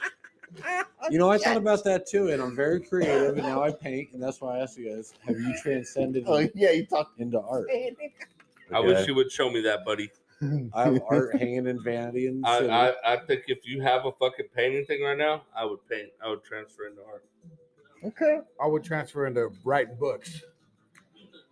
You 1.12 1.20
know, 1.20 1.30
I 1.30 1.38
thought 1.38 1.58
about 1.58 1.84
that 1.84 2.08
too, 2.08 2.30
and 2.30 2.42
I'm 2.42 2.56
very 2.56 2.80
creative, 2.80 3.38
and 3.38 3.46
now 3.46 3.62
I 3.62 3.72
paint, 3.72 4.14
and 4.14 4.24
that's 4.24 4.40
why 4.40 4.58
I 4.58 4.62
asked 4.62 4.78
you 4.78 4.96
guys: 4.96 5.14
Have 5.28 5.38
you 5.38 5.54
transcended 5.62 6.24
Oh 6.28 6.48
yeah, 6.56 6.72
you 6.72 6.86
talked. 6.86 7.20
into 7.20 7.42
art? 7.42 7.68
I 8.74 8.80
wish 8.80 9.06
you 9.06 9.14
would 9.16 9.30
show 9.30 9.50
me 9.50 9.60
that, 9.62 9.84
buddy. 9.84 10.10
I 10.74 10.84
have 10.86 11.02
art 11.10 11.36
hanging 11.38 11.68
in 11.68 11.84
vanity 11.84 12.28
in 12.28 12.42
the 12.42 12.48
I. 12.48 12.88
I, 12.88 13.14
I 13.14 13.18
think 13.18 13.44
if 13.48 13.68
you 13.68 13.82
have 13.82 14.06
a 14.06 14.14
fucking 14.14 14.48
painting 14.56 14.86
thing 14.86 15.04
right 15.04 15.18
now, 15.18 15.44
I 15.56 15.66
would 15.66 15.80
paint. 15.90 16.10
I 16.24 16.30
would 16.30 16.44
transfer 16.44 16.88
into 16.88 17.02
art. 17.04 17.26
Okay. 18.04 18.40
I 18.62 18.68
would 18.68 18.84
transfer 18.84 19.28
into 19.28 19.52
writing 19.64 19.96
books. 20.00 20.42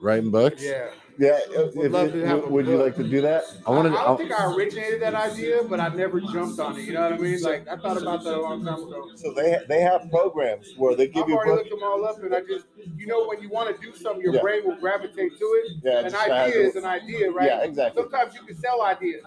Writing 0.01 0.31
books. 0.31 0.63
Yeah. 0.63 0.89
Yeah. 1.19 1.37
If, 1.49 1.75
Would 1.75 1.85
if- 1.85 1.91
love 1.91 2.11
to 2.13 2.25
have 2.25 2.47
would 2.47 2.65
you 2.65 2.77
book. 2.77 2.85
like 2.87 2.95
to 2.95 3.03
do 3.07 3.21
that? 3.21 3.43
I 3.67 3.71
wanted. 3.71 3.93
I, 3.93 3.97
I 3.97 4.01
I, 4.01 4.05
don't 4.07 4.17
think 4.17 4.31
I 4.39 4.45
originated 4.51 5.01
that 5.03 5.13
idea, 5.13 5.61
but 5.63 5.79
I 5.79 5.89
never 5.89 6.19
jumped 6.19 6.59
on 6.59 6.77
it. 6.79 6.83
You 6.83 6.93
know 6.93 7.01
what 7.03 7.13
I 7.13 7.17
mean? 7.17 7.39
Like 7.41 7.67
I 7.67 7.75
thought 7.77 8.01
about 8.01 8.23
that 8.23 8.35
a 8.35 8.41
long 8.41 8.65
time 8.65 8.81
ago. 8.81 9.09
So 9.15 9.31
they 9.33 9.59
they 9.69 9.81
have 9.81 10.09
programs 10.09 10.73
where 10.77 10.95
they 10.95 11.07
give 11.07 11.23
I've 11.23 11.29
you 11.29 11.35
a 11.35 11.37
already 11.37 11.51
book. 11.51 11.59
looked 11.59 11.69
them 11.81 11.83
all 11.83 12.05
up, 12.05 12.23
and 12.23 12.33
I 12.33 12.41
just, 12.41 12.65
you 12.97 13.05
know, 13.05 13.27
when 13.27 13.41
you 13.41 13.49
want 13.49 13.75
to 13.75 13.79
do 13.81 13.95
something, 13.95 14.23
your 14.23 14.33
Yeah. 14.35 14.41
brain 14.41 14.65
will 14.65 14.77
gravitate 14.77 15.37
to 15.37 15.45
it. 15.45 15.71
Yeah, 15.83 15.99
An 15.99 16.03
just 16.05 16.15
has 16.15 16.31
idea 16.31 16.61
a- 16.61 16.67
is 16.67 16.75
an 16.77 16.85
idea, 16.85 17.31
right? 17.31 17.45
Yeah, 17.47 17.63
exactly. 17.63 18.01
Sometimes 18.01 18.33
you 18.33 18.41
can 18.43 18.55
sell 18.57 18.81
ideas, 18.81 19.23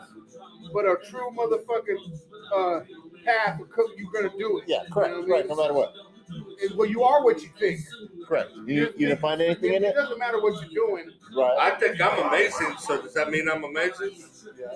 but 0.72 0.84
a 0.86 0.96
true 1.08 1.30
motherfucking 1.36 2.18
uh, 2.52 2.80
path, 3.24 3.58
will 3.60 3.66
come- 3.66 3.86
you're 3.96 4.10
gonna 4.12 4.36
do 4.36 4.58
it. 4.58 4.64
Yeah, 4.66 4.80
correct. 4.90 5.14
You 5.14 5.20
know 5.20 5.20
what 5.20 5.20
I 5.20 5.20
mean? 5.20 5.30
Right. 5.30 5.48
No 5.48 5.56
matter 5.56 5.74
what. 5.74 5.94
And- 6.28 6.76
Well, 6.76 6.88
you 6.88 7.02
are 7.02 7.22
what 7.24 7.42
you 7.42 7.48
think. 7.58 7.80
Correct. 8.26 8.50
You, 8.66 8.92
you 8.96 9.08
didn't 9.08 9.20
find 9.20 9.40
anything 9.42 9.74
in 9.74 9.84
It 9.84 9.88
it? 9.88 9.94
doesn't 9.94 10.18
matter 10.18 10.40
what 10.40 10.60
you're 10.62 10.86
doing. 10.88 11.10
Right. 11.36 11.56
I 11.58 11.70
think 11.78 12.00
I'm 12.00 12.26
amazing. 12.28 12.74
So 12.78 13.02
does 13.02 13.12
that 13.14 13.30
mean 13.30 13.48
I'm 13.48 13.64
amazing? 13.64 14.12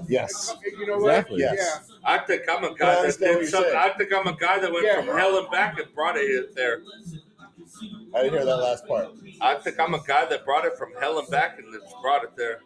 Yes. 0.07 0.55
You 0.79 0.87
know 0.87 0.99
what? 0.99 1.11
Exactly. 1.11 1.41
Yes. 1.41 1.91
I 2.05 2.19
think 2.19 2.43
I'm 2.51 2.65
a 2.65 2.69
I 2.73 2.75
guy 2.75 3.03
that 3.07 3.19
did 3.19 3.49
something. 3.49 3.75
I 3.75 3.89
think 3.91 4.13
I'm 4.13 4.27
a 4.27 4.37
guy 4.37 4.59
that 4.59 4.71
went 4.73 4.85
Yeah. 4.85 4.97
from 5.03 5.07
hell 5.17 5.39
and 5.39 5.51
back 5.51 5.79
and 5.79 5.93
brought 5.95 6.17
it 6.19 6.55
there. 6.55 6.83
I 8.15 8.23
didn't 8.23 8.35
hear 8.35 8.45
that 8.45 8.57
last 8.57 8.87
part. 8.87 9.09
I 9.41 9.55
think 9.57 9.79
I'm 9.79 9.95
a 9.95 10.03
guy 10.07 10.27
that 10.27 10.45
brought 10.45 10.65
it 10.65 10.77
from 10.77 10.91
hell 11.01 11.19
and 11.19 11.29
back 11.31 11.59
and 11.59 11.73
just 11.73 11.95
brought 12.03 12.25
it 12.25 12.35
there. 12.37 12.61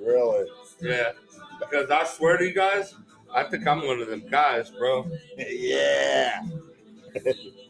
Really? 0.00 0.48
Yeah, 0.80 1.12
because 1.58 1.90
I 1.90 2.04
swear 2.04 2.36
to 2.38 2.44
you 2.44 2.54
guys, 2.54 2.94
I 3.34 3.42
think 3.44 3.66
I'm 3.66 3.84
one 3.86 4.00
of 4.00 4.08
them 4.08 4.24
guys, 4.30 4.70
bro. 4.70 5.10
Yeah. 5.36 6.42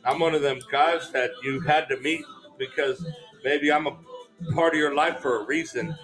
I'm 0.04 0.18
one 0.18 0.35
of 0.35 0.42
them 0.42 0.59
guys 0.71 1.11
that 1.12 1.30
you 1.42 1.61
had 1.61 1.88
to 1.88 1.97
meet 1.99 2.25
because 2.59 3.04
maybe 3.45 3.73
I'm 3.73 3.87
a 3.87 3.97
part 4.52 4.75
of 4.75 4.78
your 4.78 4.95
life 4.95 5.21
for 5.21 5.42
a 5.42 5.47
reason. 5.47 5.97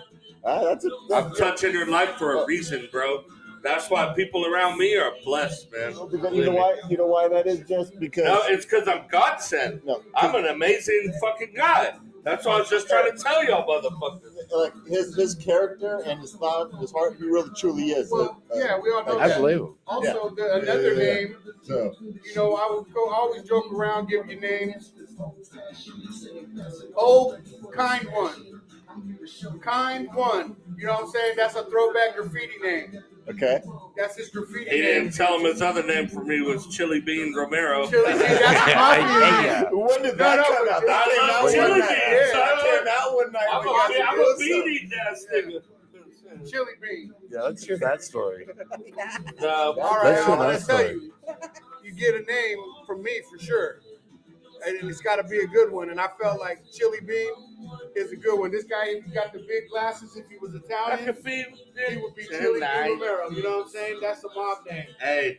Ah, 0.44 0.62
that's 0.62 0.84
a, 0.84 0.90
I'm 1.14 1.28
that's, 1.28 1.38
touching 1.38 1.72
your 1.72 1.88
life 1.88 2.10
for 2.16 2.42
a 2.42 2.46
reason, 2.46 2.88
bro. 2.92 3.24
That's 3.62 3.88
why 3.88 4.12
people 4.14 4.44
around 4.46 4.76
me 4.76 4.94
are 4.96 5.12
blessed, 5.24 5.72
man. 5.72 5.92
you 6.34 6.44
know 6.44 6.52
why? 6.52 6.76
You 6.90 6.98
know 6.98 7.06
why 7.06 7.28
that 7.28 7.46
is 7.46 7.66
just 7.66 7.98
because. 7.98 8.24
No, 8.24 8.42
it's 8.44 8.66
because 8.66 8.86
I'm 8.86 9.06
God 9.10 9.38
sent. 9.38 9.86
no, 9.86 10.02
I'm 10.14 10.34
an 10.34 10.46
amazing 10.46 11.14
fucking 11.20 11.54
guy. 11.56 11.94
That's 12.24 12.46
what 12.46 12.56
I 12.56 12.58
was 12.60 12.70
just 12.70 12.88
trying 12.88 13.12
to 13.14 13.22
tell 13.22 13.44
y'all, 13.44 13.66
motherfuckers. 13.68 14.22
like 14.56 14.72
his 14.86 15.14
his 15.14 15.34
character 15.34 16.02
and 16.06 16.20
his 16.20 16.32
thought, 16.34 16.70
and 16.72 16.80
his 16.80 16.90
heart, 16.90 17.16
he 17.18 17.24
really 17.24 17.50
truly 17.56 17.90
is. 17.90 18.10
Well, 18.10 18.40
Uh, 18.52 18.56
yeah, 18.58 18.78
we 18.82 18.90
all 18.90 19.04
know 19.04 19.18
I 19.18 19.28
that. 19.28 19.38
believe 19.40 19.58
him. 19.60 19.74
Also, 19.86 20.30
the, 20.34 20.54
another 20.56 20.94
Yeah, 20.94 21.02
yeah, 21.02 21.04
yeah. 21.06 21.14
name, 21.14 21.36
So 21.62 21.94
you 22.00 22.34
know, 22.34 22.54
I 22.54 22.68
would 22.74 22.92
go 22.94 23.10
I 23.10 23.14
always 23.16 23.42
joke 23.42 23.70
around, 23.72 24.08
give 24.08 24.28
you 24.28 24.40
names. 24.40 24.92
Oh, 26.96 27.36
kind 27.74 28.08
one. 28.12 28.60
Kind 29.60 30.08
one. 30.14 30.56
You 30.78 30.86
know 30.86 30.94
what 30.94 31.04
I'm 31.04 31.10
saying? 31.10 31.34
That's 31.36 31.56
a 31.56 31.64
throwback 31.64 32.16
graffiti 32.16 32.58
name. 32.62 33.02
okay, 33.28 33.60
That's 33.96 34.16
his 34.16 34.28
graffiti 34.30 34.64
He 34.70 34.80
name. 34.80 34.82
didn't 35.04 35.12
tell 35.14 35.38
him 35.38 35.44
his 35.44 35.62
other 35.62 35.86
name 35.86 36.08
for 36.08 36.24
me 36.24 36.40
was 36.40 36.66
Chili 36.66 37.00
Bean 37.00 37.32
Romero. 37.34 37.88
Chili 37.88 38.12
Bean, 38.12 38.18
that's 38.18 38.72
a 38.72 38.74
mafia 38.74 39.70
name. 39.70 39.80
when 39.80 40.02
did 40.02 40.16
No, 40.18 40.24
that 40.24 40.46
come 40.46 40.68
out? 40.68 40.80
but- 40.80 40.86
That 40.86 41.06
I 41.06 41.10
came 41.10 41.20
love 41.22 41.30
out 41.30 41.50
chili 41.52 41.70
one 41.70 41.78
night. 41.78 41.88
beans, 41.88 42.32
That 42.32 42.60
came 42.64 42.88
out 42.88 43.14
one 43.14 43.32
night. 43.32 43.46
I'm 43.52 43.62
We 43.62 43.68
a, 43.68 43.72
got 43.72 43.86
to 43.88 44.02
I'm 44.02 44.20
a 44.20 44.24
something. 44.26 44.48
bean 44.48 44.68
eating 44.74 44.90
ass 45.08 45.26
nigga. 45.32 45.62
Chili 46.50 46.72
Bean. 46.82 47.14
Yeah, 47.30 47.42
let's 47.42 47.64
hear 47.64 47.78
that 47.78 48.02
story. 48.02 48.46
No, 49.40 49.74
All 49.80 49.96
right, 50.02 50.18
I'm 50.18 50.38
gonna 50.38 50.58
tell 50.60 50.82
you, 50.90 51.12
you 51.84 51.92
get 51.92 52.14
a 52.14 52.20
name 52.24 52.58
from 52.86 53.02
me 53.02 53.20
for 53.30 53.38
sure, 53.38 53.80
and 54.66 54.88
it's 54.88 55.00
got 55.00 55.16
to 55.16 55.24
be 55.24 55.38
a 55.40 55.46
good 55.46 55.70
one. 55.72 55.90
And 55.90 56.00
I 56.00 56.08
felt 56.20 56.40
like 56.40 56.64
Chili 56.72 56.98
Bean 57.06 57.32
is 57.94 58.12
a 58.12 58.16
good 58.16 58.38
one. 58.38 58.50
This 58.50 58.64
guy, 58.64 58.86
if 58.86 59.04
he 59.04 59.10
got 59.10 59.32
the 59.32 59.40
big 59.40 59.68
glasses, 59.70 60.16
if 60.16 60.28
he 60.28 60.36
was 60.38 60.54
Italian, 60.54 61.04
could 61.04 61.24
he 61.24 61.96
would 61.96 62.14
be 62.14 62.26
Chili 62.26 62.60
Bean 62.60 62.98
Romero. 62.98 63.30
You 63.30 63.42
know 63.42 63.58
what 63.58 63.66
I'm 63.66 63.72
saying? 63.72 63.98
That's 64.00 64.20
the 64.20 64.30
mob 64.34 64.58
name. 64.70 64.86
Hey, 65.00 65.38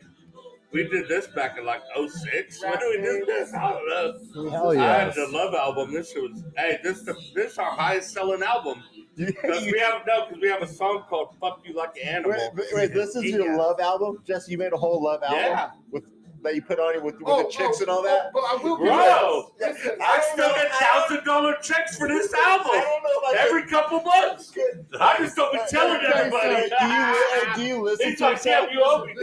we 0.72 0.84
did 0.88 1.08
this 1.08 1.26
back 1.28 1.58
in 1.58 1.64
like 1.64 1.82
06. 1.96 2.62
When 2.62 2.78
did 2.78 3.00
we 3.00 3.06
do 3.06 3.24
this? 3.26 3.54
I 3.54 3.72
don't 3.72 3.88
know. 4.34 4.50
Hell 4.50 4.78
I 4.78 5.00
had 5.04 5.14
the 5.14 5.28
Love 5.28 5.54
album. 5.54 5.92
This 5.92 6.12
was. 6.14 6.44
Hey, 6.56 6.78
this 6.82 7.02
the 7.02 7.14
this 7.34 7.58
our 7.58 7.70
highest 7.70 8.12
selling 8.12 8.42
album. 8.42 8.82
Because 9.16 9.64
we 9.64 9.78
have 9.78 10.02
no, 10.06 10.26
because 10.26 10.42
we 10.42 10.48
have 10.50 10.60
a 10.60 10.68
song 10.68 11.04
called 11.08 11.36
"Fuck 11.40 11.62
You 11.64 11.74
Like 11.74 11.96
an 11.96 12.06
Animal." 12.06 12.32
Wait, 12.32 12.52
wait, 12.54 12.74
wait, 12.74 12.92
this 12.92 13.16
is 13.16 13.24
your 13.24 13.56
love 13.56 13.80
album? 13.80 14.18
Jesse, 14.26 14.52
you 14.52 14.58
made 14.58 14.74
a 14.74 14.76
whole 14.76 15.02
love 15.02 15.22
album 15.22 15.38
Yeah. 15.40 15.70
with 15.90 16.04
that 16.46 16.54
you 16.54 16.62
put 16.62 16.78
on 16.78 16.94
it 16.94 17.02
with, 17.02 17.14
with 17.16 17.24
Oh, 17.26 17.42
the 17.42 17.50
chicks 17.50 17.78
oh, 17.78 17.82
and 17.82 17.90
all 17.90 18.02
that? 18.02 18.26
oh, 18.26 18.30
But 18.32 18.40
I 18.44 18.62
will 18.62 18.76
give 18.76 18.86
Bro. 18.86 19.52
Listen, 19.60 19.98
I 20.00 20.20
still 20.32 20.50
get 20.54 20.72
thousand 20.72 21.24
dollar 21.24 21.56
checks 21.60 21.98
for 21.98 22.08
this 22.08 22.32
I 22.34 22.50
album 22.50 22.72
don't 22.72 23.02
know 23.02 23.30
if 23.32 23.38
every 23.46 23.66
couple 23.66 24.00
months. 24.02 24.52
I 25.00 25.16
just 25.18 25.36
don't 25.36 25.52
be 25.52 25.58
telling 25.68 26.00
Hey, 26.00 26.06
everybody. 26.14 26.68
Do 26.78 26.86
you, 26.86 27.54
do 27.56 27.62
you 27.62 27.82
listen 27.84 28.08
He's 28.10 28.18
to 28.18 28.24
like, 28.24 28.32
yourself? 28.36 28.68
You 28.72 28.82
owe 28.84 29.04
me, 29.04 29.14
Do 29.14 29.20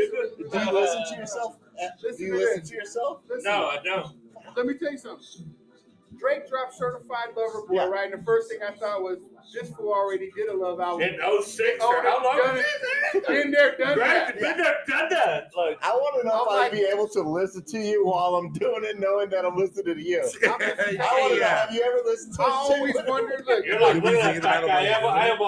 you 0.60 0.72
listen 0.72 1.04
to 1.10 1.16
yourself? 1.20 1.56
Uh, 1.82 1.88
Listen 2.04 2.18
Do 2.18 2.24
you 2.24 2.38
listen 2.38 2.64
to 2.64 2.76
yourself? 2.76 3.20
listen, 3.28 3.52
No, 3.52 3.68
I 3.70 3.80
don't. 3.84 4.16
let 4.56 4.66
me 4.68 4.76
tell 4.78 4.92
you 4.92 4.98
something. 4.98 5.53
Drake 6.24 6.48
dropped 6.50 6.74
Certified 6.74 7.36
Lover 7.36 7.68
Boy, 7.68 7.76
Yeah. 7.76 7.86
right? 7.88 8.10
And 8.10 8.22
the 8.22 8.26
first 8.26 8.48
thing 8.50 8.60
I 8.66 8.72
thought 8.80 9.02
was, 9.04 9.18
this 9.54 9.70
fool 9.76 9.92
already 9.92 10.32
did 10.32 10.48
a 10.48 10.56
love 10.56 10.80
album. 10.80 11.02
In 11.02 11.20
06 11.42 11.80
Oh, 11.82 11.94
or 11.94 12.02
how 12.02 12.24
long? 12.24 12.38
done 12.38 12.56
has 12.56 12.66
it. 12.66 13.18
it 13.18 13.28
Been 13.28 13.52
there, 13.52 13.76
done 13.78 14.00
that. 14.00 14.26
Right? 14.28 14.36
You 14.36 14.42
never 14.42 14.76
done 14.88 15.10
that. 15.10 15.52
Like, 15.58 15.80
I 15.84 15.92
want 15.92 16.22
to 16.22 16.28
know 16.28 16.34
I'm 16.34 16.42
if 16.42 16.48
like- 16.48 16.72
I'd 16.72 16.72
be 16.72 16.88
able 16.90 17.10
to 17.10 17.22
listen 17.22 17.64
to 17.66 17.78
you 17.78 18.06
while 18.06 18.36
I'm 18.36 18.54
doing 18.54 18.86
it, 18.86 18.98
knowing 19.02 19.30
that 19.32 19.44
I'm 19.44 19.58
listening 19.58 19.96
to 19.96 20.02
you. 20.02 20.22
I 20.46 20.48
want 20.48 20.62
to 20.62 20.94
know, 20.98 21.28
yeah. 21.36 21.66
have 21.66 21.74
you 21.76 21.82
ever 21.84 22.00
listened 22.06 22.36
to 22.36 22.42
I 22.42 22.46
a 22.46 22.68
chick 22.68 22.78
always 22.78 22.94
with- 22.94 23.08
wondered, 23.10 23.44
look, 23.46 23.66
You're 23.66 23.82
like, 23.82 23.96
You've 23.96 24.04
look 24.06 24.16
at 24.16 24.42
that 24.42 24.66
guy. 24.66 24.80
I 24.80 24.82
it 24.84 24.94
have, 24.94 25.04
a- 25.04 25.08
I 25.08 25.26
have 25.26 25.42
a. 25.42 25.44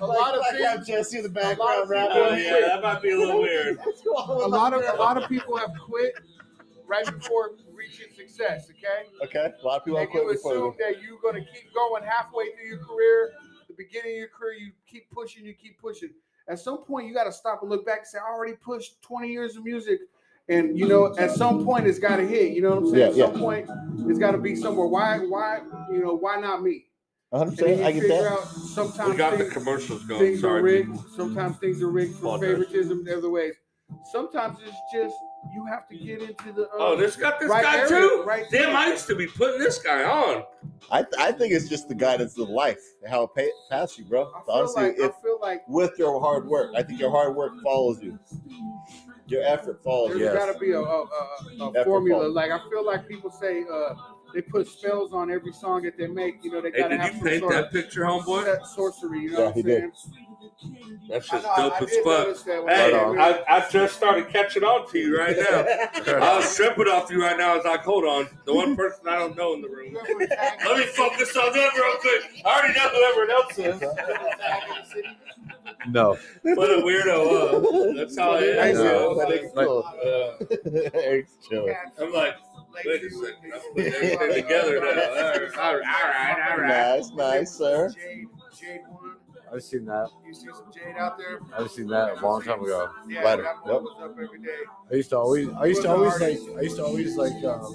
a 0.00 0.04
like, 0.04 0.18
lot 0.18 0.34
of 0.34 0.40
like 0.40 0.50
things. 0.56 0.64
have 0.66 0.84
Jesse 0.84 1.18
in 1.18 1.22
the 1.22 1.28
background 1.28 1.84
of 1.84 1.88
rapping. 1.90 2.16
Oh 2.16 2.34
yeah, 2.34 2.60
that 2.66 2.82
might 2.82 3.00
be 3.02 3.12
a 3.12 3.16
little 3.16 3.40
weird. 3.42 3.78
a 3.78 4.20
lot 4.48 4.74
of 4.74 4.82
a 4.82 4.96
lot 5.00 5.16
of 5.22 5.28
people 5.28 5.56
have 5.56 5.70
quit 5.80 6.12
right 6.88 7.04
before 7.06 7.50
reaching 7.52 7.69
success. 8.28 8.70
Okay, 8.70 9.24
Okay, 9.24 9.52
a 9.62 9.66
lot 9.66 9.78
of 9.78 9.84
people 9.84 9.98
and 9.98 10.08
have 10.08 10.10
quit 10.10 10.24
you 10.24 10.32
before. 10.32 10.52
assume 10.52 10.74
that 10.78 11.02
you're 11.02 11.18
gonna 11.22 11.44
keep 11.44 11.72
going 11.74 12.02
halfway 12.02 12.52
through 12.54 12.66
your 12.68 12.78
career. 12.78 13.32
The 13.68 13.74
beginning 13.74 14.12
of 14.12 14.18
your 14.18 14.28
career, 14.28 14.54
you 14.54 14.72
keep 14.86 15.10
pushing, 15.10 15.44
you 15.44 15.54
keep 15.54 15.78
pushing. 15.80 16.10
At 16.48 16.58
some 16.58 16.78
point, 16.78 17.06
you 17.06 17.14
got 17.14 17.24
to 17.24 17.32
stop 17.32 17.60
and 17.62 17.70
look 17.70 17.86
back 17.86 17.98
and 17.98 18.06
say, 18.08 18.18
"I 18.18 18.28
already 18.28 18.54
pushed 18.54 19.00
20 19.02 19.28
years 19.30 19.56
of 19.56 19.62
music." 19.64 20.00
And 20.48 20.76
you 20.76 20.88
know, 20.88 21.14
at 21.16 21.30
some 21.30 21.64
point, 21.64 21.86
it's 21.86 22.00
got 22.00 22.16
to 22.16 22.26
hit. 22.26 22.52
You 22.52 22.62
know 22.62 22.70
what 22.70 22.78
I'm 22.78 22.86
saying? 22.90 22.98
Yeah, 22.98 23.06
at 23.06 23.14
yeah. 23.16 23.24
some 23.26 23.38
point, 23.40 23.70
it's 24.08 24.18
got 24.18 24.32
to 24.32 24.38
be 24.38 24.56
somewhere. 24.56 24.86
Why? 24.88 25.18
Why? 25.18 25.60
You 25.92 26.00
know, 26.00 26.16
why 26.16 26.40
not 26.40 26.62
me? 26.62 26.86
100%. 27.32 27.46
And 27.46 27.56
then 27.58 27.78
you 27.78 27.84
I 27.84 27.92
get 27.92 28.08
that. 28.08 28.32
out 28.32 28.44
sometimes 28.48 29.10
We 29.12 29.16
got 29.16 29.38
the 29.38 29.44
commercials 29.44 30.02
going. 30.04 30.20
things 30.20 30.38
are 30.38 30.58
Sorry. 30.58 30.62
rigged. 30.62 30.98
Sometimes 31.14 31.56
things 31.58 31.80
are 31.80 31.88
rigged 31.90 32.14
for 32.16 32.34
Apologize. 32.36 32.48
favoritism 32.50 33.06
in 33.06 33.14
other 33.16 33.30
ways. 33.30 33.54
Sometimes 34.10 34.58
it's 34.66 34.76
just 34.92 35.14
you 35.54 35.64
have 35.66 35.88
to 35.88 35.96
get 35.96 36.22
into 36.22 36.52
the. 36.52 36.64
Uh, 36.64 36.76
Oh, 36.78 36.96
this 36.96 37.16
got 37.16 37.40
this 37.40 37.48
right 37.50 37.62
guy 37.64 37.78
area, 37.78 37.88
too. 37.88 38.22
right 38.26 38.44
Damn, 38.50 38.68
there. 38.72 38.76
I 38.76 38.88
used 38.88 39.06
to 39.08 39.14
be 39.14 39.26
putting 39.26 39.58
this 39.58 39.78
guy 39.78 40.04
on. 40.04 40.44
I, 40.90 41.04
I 41.18 41.32
think 41.32 41.52
it's 41.52 41.68
just 41.68 41.88
the 41.88 41.94
guidance 41.94 42.38
of 42.38 42.48
life, 42.48 42.80
how 43.08 43.22
it 43.24 43.30
pay, 43.34 43.50
passed 43.70 43.98
you, 43.98 44.04
bro. 44.04 44.30
I 44.34 44.42
feel 44.44 44.54
Honestly, 44.54 44.82
like 44.84 44.98
if 44.98 45.12
I 45.18 45.22
feel 45.22 45.38
like 45.40 45.62
with 45.68 45.98
your 45.98 46.20
hard 46.20 46.46
work, 46.46 46.72
I 46.76 46.82
think 46.82 47.00
your 47.00 47.10
hard 47.10 47.34
work 47.36 47.52
follows 47.62 48.02
you. 48.02 48.18
Your 49.26 49.42
effort 49.44 49.82
follows 49.84 50.08
there's 50.10 50.20
you. 50.20 50.26
Yes. 50.26 50.34
got 50.34 50.52
to 50.52 50.58
be 50.58 50.72
a, 50.72 50.80
a, 50.80 50.82
a, 50.82 51.70
a 51.80 51.84
formula. 51.84 52.22
follows. 52.22 52.34
Like 52.34 52.50
I 52.50 52.58
feel 52.68 52.84
like 52.84 53.06
people 53.08 53.30
say 53.30 53.62
uh, 53.72 53.94
they 54.34 54.42
put 54.42 54.66
spells 54.66 55.12
on 55.12 55.30
every 55.30 55.52
song 55.52 55.82
that 55.82 55.96
they 55.96 56.08
make. 56.08 56.42
You 56.42 56.50
know, 56.52 56.60
they 56.60 56.70
got 56.72 56.88
to 56.88 56.96
did 56.96 57.00
have 57.00 57.12
you 57.14 57.18
some 57.20 57.28
paint 57.28 57.40
sort 57.40 57.52
that 57.52 57.64
of 57.66 57.72
picture, 57.72 58.02
homeboy? 58.02 58.44
set 58.44 58.66
sorcery. 58.66 59.20
You 59.20 59.30
know 59.30 59.38
Yeah, 59.38 59.44
what 59.46 59.54
he 59.54 59.60
I'm 59.60 59.66
did. 59.66 59.90
Saying? 60.62 61.00
That's 61.08 61.28
just 61.28 61.44
know, 61.44 61.54
dope 61.56 61.72
I, 61.74 61.76
I 61.76 61.82
as 61.84 61.96
fuck. 61.96 62.04
notice 62.04 62.42
that 62.44 62.64
when 62.64 62.74
Hey, 62.74 62.94
I. 62.94 63.30
I, 63.30 63.56
I 63.58 63.68
just 63.70 63.94
started 63.96 64.28
catching 64.28 64.62
on 64.64 64.88
to 64.90 64.98
you 64.98 65.18
right 65.18 65.36
now. 65.36 65.66
I'll 66.22 66.42
strip 66.42 66.78
it 66.78 66.88
off 66.88 67.10
you 67.10 67.20
right 67.22 67.36
now. 67.36 67.58
As 67.58 67.64
like, 67.64 67.80
hold 67.80 68.04
on, 68.04 68.28
the 68.44 68.54
one 68.54 68.76
person 68.76 69.08
I 69.08 69.18
don't 69.18 69.36
know 69.36 69.54
in 69.54 69.62
the 69.62 69.68
room. 69.68 69.94
Let 70.64 70.76
me 70.78 70.84
focus 70.86 71.36
on 71.36 71.52
them 71.52 71.70
real 71.76 71.96
quick. 72.00 72.22
I 72.44 72.58
already 72.58 72.74
know 72.74 72.88
who 72.88 73.04
everyone 73.04 73.30
else 73.30 73.58
is. 73.58 73.80
remember 73.80 74.30
Tag 74.38 74.62
in 74.68 74.82
the 74.82 74.88
City? 74.88 75.08
No. 75.88 76.18
What 76.42 76.70
a 76.70 76.82
weirdo. 76.82 77.90
Uh, 77.90 77.94
that's 77.96 78.16
how 78.18 78.32
I 78.32 78.40
Hey, 78.40 78.70
am. 78.70 78.76
so, 78.76 79.20
uh, 79.20 79.64
cool. 79.64 79.84
uh, 80.04 80.98
Eric's 80.98 81.32
chilling. 81.48 81.74
I'm 82.00 82.12
like, 82.12 82.34
wait 82.84 83.02
a 83.02 83.10
second. 83.10 83.52
I'm 83.54 83.60
putting 83.74 83.92
everything 83.94 84.42
together 84.42 84.80
now. 84.80 84.88
All 84.90 84.92
right, 84.92 85.56
all 85.58 85.78
right, 85.78 86.50
all 86.50 86.58
right. 86.58 86.68
Nice, 86.68 87.10
nice, 87.12 87.54
sir. 87.56 87.88
Jade, 87.88 88.26
Jade 88.58 88.80
one. 88.88 89.14
I've 89.52 89.62
seen 89.64 89.84
that. 89.86 90.08
You 90.26 90.32
see 90.34 90.46
some 90.52 90.70
Jade 90.72 90.96
out 90.96 91.18
there? 91.18 91.40
I've 91.56 91.70
seen 91.70 91.88
that 91.88 92.18
a 92.18 92.24
long 92.24 92.40
time 92.42 92.62
ago. 92.62 92.90
Yeah, 93.08 93.24
Lighter. 93.24 93.42
that 93.42 93.56
Yep. 93.66 93.82
was 93.82 93.96
up 94.02 94.12
every 94.12 94.38
day. 94.38 94.48
I 94.90 94.94
used 94.94 95.10
to 95.10 95.18
always, 95.18 95.48
I 95.58 95.64
used 95.66 95.82
to 95.82 95.90
always 95.90 96.20
like, 96.20 96.38
I 96.58 96.60
used 96.62 96.76
to 96.76 96.84
always 96.84 97.16
like, 97.16 97.32
um, 97.44 97.74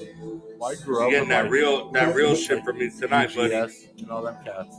well, 0.57 0.71
I 0.71 0.75
grew 0.83 1.03
up 1.03 1.09
getting 1.11 1.29
that 1.29 1.43
like, 1.43 1.51
real, 1.51 1.91
that 1.91 2.15
real 2.15 2.35
shit 2.35 2.63
from 2.63 2.77
me 2.77 2.89
tonight, 2.89 3.35
buddy. 3.35 3.53
UGS 3.53 3.87
and 3.99 4.09
all 4.11 4.21
them 4.23 4.37
cats. 4.45 4.77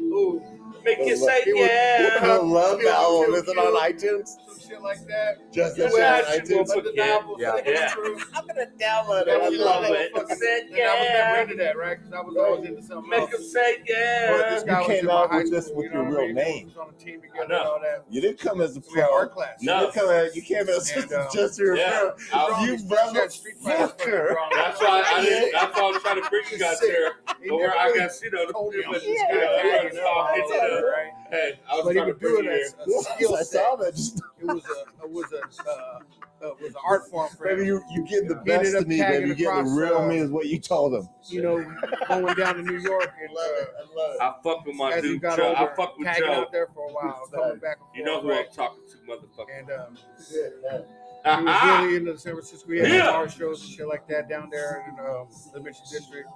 Ooh, 0.00 0.42
Make 0.84 0.98
you 0.98 1.16
say 1.16 1.42
It 1.46 1.54
was- 1.54 2.22
yeah. 2.24 2.32
I 2.32 2.36
love 2.38 2.80
Feel- 2.80 2.88
album. 2.90 3.26
feel 3.26 3.34
Is 3.36 3.48
it 3.48 3.56
on 3.58 3.92
iTunes? 3.92 4.36
Some 4.72 4.82
shit 4.82 4.82
like 4.82 5.06
that. 5.08 5.52
Just 5.52 5.78
Yeah, 5.78 5.84
that 5.84 5.90
shit 5.90 5.98
that 6.00 6.24
on 6.24 6.32
shit 6.32 6.44
iTunes. 6.44 6.56
will 6.56 6.64
put- 6.74 6.86
Undeniable, 6.86 7.36
yeah, 7.38 7.56
Second 7.56 7.72
yeah. 7.74 7.88
Truth. 7.88 8.30
I'm 8.34 8.46
gonna 8.46 8.66
download 8.78 9.22
it. 9.22 9.28
I 9.28 9.48
was 9.48 9.58
love 9.58 9.82
like 9.82 9.92
it. 9.92 10.12
fucking- 10.14 10.36
Said 10.36 10.62
and 10.64 10.74
I 10.74 10.76
was 10.76 10.78
yeah. 11.08 11.12
never 11.36 11.42
into 11.42 11.56
that, 11.64 11.76
right? 11.76 11.98
Because 11.98 12.12
I 12.12 12.20
was 12.20 12.36
always 12.36 12.68
into 12.68 12.82
something 12.82 13.10
Make 13.10 13.20
else. 13.20 13.34
him 13.34 13.42
say 13.44 13.76
But 13.78 14.50
this 14.50 14.62
guy 14.62 14.72
You 14.82 14.88
was 14.88 15.00
came 15.00 15.10
out 15.10 15.32
with 15.32 15.50
this 15.50 15.70
with 15.74 15.86
you 15.86 15.92
your 15.92 16.02
know 16.04 16.10
what 16.10 16.18
real 16.18 16.26
mean? 16.28 16.34
name. 16.34 16.58
We 16.58 16.64
was 16.66 16.76
on 16.76 16.88
a 16.90 17.04
team 17.04 17.20
I 17.22 17.26
together 17.28 17.48
know. 17.48 17.58
and 17.60 17.68
all 17.68 17.80
that. 17.80 18.04
You 18.10 18.20
didn't 18.20 18.38
come 18.38 18.60
as 18.60 18.76
a 18.76 18.80
pro. 18.80 19.02
art 19.12 19.32
class. 19.32 19.58
No. 19.62 19.86
You 19.86 19.92
come 19.92 20.10
as 20.10 20.36
you 20.36 20.42
came 20.42 20.68
as 20.68 20.90
And, 20.90 21.12
um, 21.12 21.26
just 21.32 21.58
your 21.58 21.76
yeah. 21.76 22.10
pro. 22.30 22.38
I- 22.38 22.64
You 22.64 22.78
Got 22.88 23.32
Street 23.32 23.56
Fighter 23.58 23.86
motherfucker. 23.88 24.34
That's 24.54 24.80
why 24.80 25.02
I 25.06 25.22
didn't. 25.24 25.52
That's 25.52 25.76
why 25.76 25.82
I 25.82 25.90
was 25.90 26.02
trying 26.02 26.22
to 26.22 26.28
bring 26.30 26.44
you 26.50 26.58
guys 26.58 26.80
here. 26.80 27.12
He 27.42 27.48
But 27.48 27.56
we're, 27.58 27.66
never 27.68 27.78
I 27.78 27.92
guess 27.94 28.20
you 28.22 28.30
know, 28.30 28.46
the, 28.46 28.52
told 28.52 28.74
me 28.74 28.80
it 28.80 28.88
was, 28.88 29.02
I'm 29.02 29.08
you 29.08 29.14
know, 29.94 30.92
gonna 31.32 31.42
everyone's 31.42 31.54
tag, 31.54 31.56
you 31.56 31.56
know, 31.56 31.56
talking, 31.56 31.56
all 31.56 31.56
you 31.56 31.56
know. 31.56 31.56
that, 31.56 31.56
right? 31.56 31.56
Hey, 31.56 31.60
I 31.70 31.74
was 31.74 31.84
But 31.84 31.90
he 31.90 31.94
trying 31.96 32.06
to 32.06 32.12
would 32.12 32.20
bring 32.20 32.34
do 32.34 32.50
it 32.50 32.60
as 32.60 32.74
a 32.74 33.02
skill 33.14 33.34
I 33.36 33.42
set. 33.42 33.46
saw 33.46 33.76
that. 33.76 33.94
Just 33.96 34.18
It 34.40 34.46
was 34.46 34.64
a, 34.64 35.04
it 35.04 35.10
was 35.10 35.32
a, 35.32 35.70
uh, 35.70 35.98
uh, 36.42 36.50
was 36.60 36.70
an 36.70 36.80
art 36.84 37.08
form 37.08 37.30
for 37.36 37.46
baby, 37.46 37.60
him. 37.62 37.66
you 37.68 37.82
you 37.90 38.04
getting 38.04 38.28
the 38.28 38.34
He 38.44 38.52
ended 38.52 38.72
best 38.72 38.74
up 38.76 38.82
of 38.82 38.88
me, 38.88 38.98
tagging 38.98 39.20
baby. 39.20 39.28
You 39.28 39.34
getting 39.36 39.54
the 39.64 39.70
across, 39.70 39.78
real 39.78 39.98
uh, 39.98 40.06
me 40.08 40.18
is 40.18 40.30
what 40.30 40.46
you 40.46 40.58
told 40.58 40.92
him. 40.94 41.08
You 41.28 41.42
know, 41.42 41.64
going 42.08 42.34
down 42.34 42.56
to 42.56 42.62
New 42.62 42.78
York 42.80 43.12
and 43.20 43.30
I 43.30 43.32
love 43.32 43.50
it. 43.56 43.68
uh, 43.68 43.82
I 43.82 43.96
love 43.96 44.14
it. 44.16 44.20
I 44.20 44.34
fuck 44.42 44.66
with 44.66 44.74
my 44.76 44.92
as 44.92 45.04
he 45.04 45.10
dude 45.10 45.22
got 45.22 45.36
Joe. 45.38 45.48
older, 45.48 45.72
I 45.72 45.76
fuck 45.76 45.96
with 45.98 46.06
tagging 46.08 46.24
Joe. 46.26 46.32
out 46.32 46.50
there 46.52 46.66
for 46.74 46.88
a 46.90 46.92
while, 46.92 47.22
coming 47.32 47.58
back 47.58 47.76
and 47.78 47.86
forth. 47.86 47.96
You 47.96 48.04
know 48.04 48.20
who 48.20 48.30
I'm 48.32 48.36
right? 48.38 48.52
talking 48.52 48.82
to, 48.88 48.96
motherfucker. 49.08 49.58
And 49.60 49.70
um, 49.70 49.98
Yeah, 51.24 51.38
he 51.38 51.44
was 51.44 51.62
really 51.84 51.96
into 51.96 52.18
San 52.18 52.32
Francisco. 52.34 52.68
We 52.68 52.78
had 52.80 52.88
Yeah. 52.88 53.10
bar 53.12 53.28
shows 53.28 53.62
and 53.62 53.70
shit 53.70 53.86
like 53.86 54.08
that 54.08 54.28
down 54.28 54.50
there 54.50 54.84
in 54.88 54.98
um, 55.06 55.28
the 55.54 55.60
Mission 55.60 55.84
District. 55.90 56.28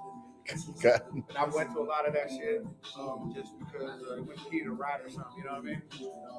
God. 0.81 1.01
And 1.13 1.23
I 1.37 1.45
went 1.45 1.71
to 1.73 1.79
a 1.79 1.83
lot 1.83 2.07
of 2.07 2.13
that 2.13 2.29
shit 2.29 2.65
um, 2.97 3.31
just 3.35 3.57
because 3.59 4.01
uh, 4.03 4.15
when 4.23 4.37
you 4.45 4.51
need 4.61 4.67
a 4.67 4.71
ride 4.71 5.01
or 5.03 5.09
something, 5.09 5.33
you 5.37 5.43
know 5.43 5.51
what 5.51 5.59
I 5.59 5.63
mean? 5.63 5.81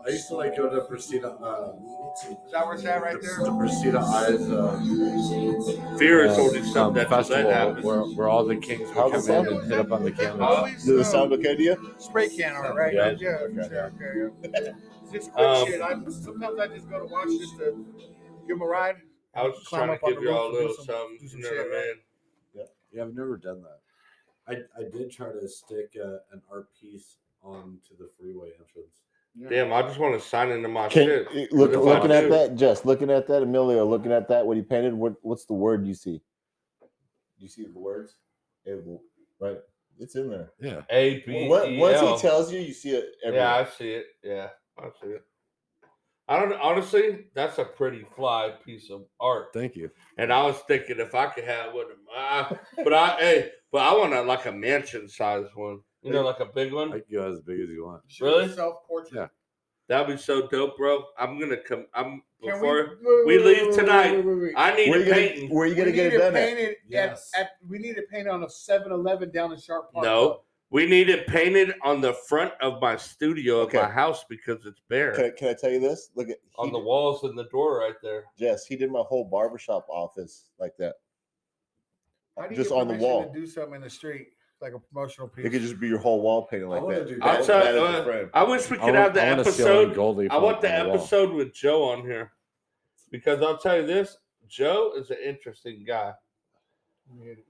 I 0.06 0.10
used 0.10 0.28
to 0.28 0.36
like 0.36 0.56
go 0.56 0.68
to 0.70 0.80
Precita, 0.82 1.24
uh, 1.42 1.72
Is 2.30 2.52
that 2.52 2.64
where 2.64 2.74
it's 2.74 2.84
at 2.84 3.02
right 3.02 3.20
there? 3.20 3.36
the 3.44 3.50
Precita 3.50 4.02
Eyes 4.02 4.50
uh, 4.50 5.96
Fear 5.98 6.24
is 6.26 6.38
uh, 6.38 6.40
only 6.42 6.60
um, 6.60 6.66
something 6.66 6.94
that 6.94 7.08
festival 7.10 7.50
that 7.50 7.82
where, 7.82 8.00
where 8.00 8.28
all 8.28 8.44
the 8.44 8.56
kings 8.56 8.88
would 8.94 9.12
come 9.12 9.28
in 9.28 9.46
and 9.48 9.70
hit 9.70 9.78
up 9.80 9.92
on 9.92 10.04
the 10.04 10.12
cameras. 10.12 10.40
Always, 10.40 10.84
Does 10.84 10.88
it 10.88 10.98
um, 10.98 11.04
sound 11.04 11.32
okay 11.34 11.56
to 11.56 11.76
spray 11.98 12.28
can 12.28 12.54
on 12.56 12.64
it, 12.64 12.68
right? 12.74 12.94
Yeah. 12.94 13.10
Yeah, 13.18 13.28
Okay. 13.30 13.68
sure, 13.68 13.92
okay, 14.02 14.50
yeah. 14.64 14.70
Just 15.12 15.32
quick 15.32 15.46
Um, 15.46 15.66
shit. 15.66 15.80
I, 15.80 15.94
sometimes 16.10 16.58
I 16.60 16.66
just 16.68 16.88
go 16.90 16.98
to 17.00 17.06
watch 17.06 17.28
just 17.28 17.56
to 17.58 17.84
give 18.46 18.58
them 18.58 18.62
a 18.62 18.66
ride. 18.66 18.96
I 19.34 19.42
was 19.44 19.56
just 19.58 19.70
trying 19.70 19.88
to 19.88 19.98
give 20.06 20.22
y'all 20.22 20.48
a 20.48 20.52
roof 20.52 20.52
and 20.52 20.52
do 20.52 20.58
little 20.60 20.74
some- 20.76 20.84
something. 20.84 21.16
do 21.18 21.24
You 21.24 21.28
some 21.30 21.40
know 21.40 21.48
shit, 21.48 21.58
what 21.58 21.66
I 21.78 21.80
mean? 21.80 21.94
Yeah, 22.92 23.02
I've 23.04 23.14
never 23.14 23.36
done 23.38 23.62
that. 23.62 23.80
I, 24.48 24.52
I 24.78 24.82
did 24.92 25.10
try 25.10 25.30
to 25.30 25.48
stick 25.48 25.96
uh, 26.02 26.18
an 26.32 26.42
art 26.50 26.68
piece 26.80 27.16
onto 27.42 27.96
the 27.98 28.08
freeway 28.18 28.48
entrance. 28.58 29.02
Damn, 29.48 29.72
I 29.72 29.82
just 29.82 29.98
want 30.00 30.20
to 30.20 30.26
sign 30.26 30.50
into 30.50 30.68
my 30.68 30.88
Can, 30.88 31.04
shit. 31.06 31.28
eh, 31.34 31.46
look, 31.52 31.70
What 31.70 31.80
if 31.80 31.86
I 31.86 31.94
looking 31.94 32.10
at 32.12 32.20
do? 32.22 32.28
that, 32.30 32.56
Jess, 32.56 32.84
looking 32.84 33.10
at 33.10 33.28
that, 33.28 33.42
Emilio, 33.42 33.84
looking 33.84 34.10
at 34.10 34.26
that, 34.28 34.44
what 34.44 34.56
he 34.56 34.62
painted, 34.62 34.94
what, 34.94 35.14
what's 35.22 35.44
the 35.44 35.52
word 35.52 35.86
you 35.86 35.94
see? 35.94 36.20
Do 36.80 37.44
you 37.44 37.48
see 37.48 37.66
the 37.66 37.78
words? 37.78 38.16
It 38.64 38.84
will- 38.84 39.02
right, 39.38 39.58
it's 40.00 40.16
in 40.16 40.28
there. 40.30 40.50
Yeah. 40.60 40.80
A 40.90 41.22
B 41.24 41.46
Well, 41.48 41.72
once 41.76 42.00
he 42.00 42.06
L. 42.06 42.18
tells 42.18 42.52
you, 42.52 42.58
you 42.58 42.72
see 42.72 42.90
it. 42.90 43.04
Everywhere. 43.22 43.46
Yeah, 43.48 43.56
I 43.56 43.64
see 43.64 43.90
it. 43.92 44.06
Yeah, 44.24 44.48
I 44.78 44.88
see 45.00 45.10
it. 45.10 45.22
I 46.30 46.38
don't 46.40 46.52
honestly. 46.60 47.26
That's 47.34 47.56
a 47.58 47.64
pretty 47.64 48.04
fly 48.14 48.52
piece 48.64 48.90
of 48.90 49.06
art. 49.18 49.48
Thank 49.54 49.76
you. 49.76 49.90
And 50.18 50.30
I 50.32 50.42
was 50.44 50.58
thinking 50.68 50.96
if 50.98 51.14
I 51.14 51.26
could 51.26 51.44
have 51.44 51.72
one 51.72 51.86
of 51.90 51.96
my, 52.06 52.58
but 52.84 52.92
I 52.92 53.16
hey, 53.18 53.50
but 53.72 53.78
I 53.82 53.94
want 53.96 54.12
a 54.14 54.22
like 54.22 54.46
a 54.46 54.52
mansion 54.52 55.08
size 55.08 55.46
one. 55.54 55.80
You 56.02 56.12
know, 56.12 56.22
like 56.22 56.40
a 56.40 56.46
big 56.46 56.72
I 56.72 56.76
one. 56.76 56.90
can 56.92 57.02
go 57.12 57.32
as 57.32 57.40
big 57.40 57.60
as 57.60 57.68
you 57.68 57.84
want. 57.86 58.02
Really? 58.20 58.48
Self 58.52 58.86
portrait. 58.86 59.14
Yeah. 59.20 59.26
That'd 59.88 60.14
be 60.16 60.20
so 60.22 60.46
dope, 60.48 60.76
bro. 60.76 61.02
I'm 61.18 61.38
gonna 61.40 61.56
come. 61.56 61.86
I'm 61.94 62.22
Can 62.42 62.52
before 62.52 62.98
wait, 63.02 63.26
we 63.26 63.38
wait, 63.38 63.44
leave 63.64 63.74
tonight, 63.74 64.12
wait, 64.12 64.24
wait, 64.24 64.38
wait. 64.42 64.54
I 64.56 64.76
need 64.76 64.90
where 64.90 65.00
a 65.00 65.02
you 65.04 65.08
gonna, 65.10 65.20
painting. 65.28 65.54
where 65.54 65.66
you 65.66 65.74
gonna 65.74 65.86
we 65.90 65.92
get 65.96 66.12
need 66.12 66.16
it 66.16 66.18
done 66.18 66.36
at? 66.36 66.48
painted 66.48 66.76
Yes. 66.88 67.30
at, 67.34 67.40
at, 67.40 67.50
we 67.66 67.78
need 67.78 67.96
it 67.96 68.08
painted 68.10 68.28
on 68.28 68.42
a 68.42 68.46
7-Eleven 68.46 69.30
down 69.32 69.52
in 69.52 69.58
Sharp 69.58 69.92
Park. 69.92 70.04
No. 70.04 70.42
We 70.70 70.84
need 70.86 71.08
it 71.08 71.26
painted 71.26 71.72
on 71.82 72.02
the 72.02 72.12
front 72.12 72.52
of 72.60 72.82
my 72.82 72.96
studio 72.98 73.60
Okay. 73.62 73.78
of 73.78 73.84
my 73.84 73.90
house 73.90 74.24
because 74.28 74.66
it's 74.66 74.82
bare 74.90 75.12
Can 75.14 75.24
I, 75.24 75.30
can 75.30 75.48
I 75.48 75.54
tell 75.54 75.70
you 75.70 75.80
this? 75.80 76.10
Look 76.14 76.28
at 76.28 76.36
on 76.58 76.70
the 76.70 76.78
did- 76.78 76.84
walls 76.84 77.24
and 77.24 77.36
the 77.38 77.44
door 77.44 77.78
right 77.78 77.94
there. 78.02 78.24
Jess. 78.38 78.66
He 78.66 78.76
did 78.76 78.92
my 78.92 79.00
whole 79.00 79.24
barbershop 79.24 79.86
office 79.88 80.50
like 80.60 80.76
that. 80.78 80.96
How 82.38 82.46
do 82.46 82.54
you 82.54 82.56
just 82.56 82.70
get 82.70 82.76
on 82.78 82.88
the 82.88 82.94
permission 82.94 83.08
wall. 83.10 83.32
To 83.32 83.40
do 83.40 83.46
something 83.46 83.74
in 83.76 83.80
the 83.82 83.90
street 83.90 84.28
like 84.60 84.72
a 84.72 84.78
promotional 84.78 85.28
piece. 85.28 85.44
It 85.46 85.50
could 85.50 85.62
just 85.62 85.78
be 85.78 85.88
your 85.88 85.98
whole 85.98 86.20
wall 86.20 86.46
painted 86.46 86.68
like 86.68 86.82
wanna 86.82 86.98
that. 87.00 87.08
do 87.08 87.14
That- 87.18 87.24
that. 87.24 87.38
I'll 87.40 87.44
tell 87.44 87.60
that 87.60 87.74
you, 88.06 88.12
uh. 88.12 88.28
I 88.34 88.42
wish 88.44 88.70
we 88.70 88.76
could 88.76 88.82
want- 88.84 88.96
have 88.96 89.14
the 89.14 89.22
I 89.24 89.28
want 89.34 89.40
a 89.46 89.52
ceiling 89.52 89.72
episode. 89.72 89.94
Goldie 89.94 90.28
I 90.30 90.36
want 90.38 90.60
the 90.60 90.80
on 90.80 90.86
wall. 90.88 90.96
episode 90.96 91.32
with 91.32 91.52
Joe 91.52 91.84
on 91.84 92.02
here 92.02 92.32
because 93.10 93.40
I'll 93.42 93.58
tell 93.58 93.76
you 93.80 93.86
this: 93.86 94.16
Joe 94.48 94.92
is 94.96 95.10
an 95.10 95.18
interesting 95.24 95.84
guy. 95.84 96.12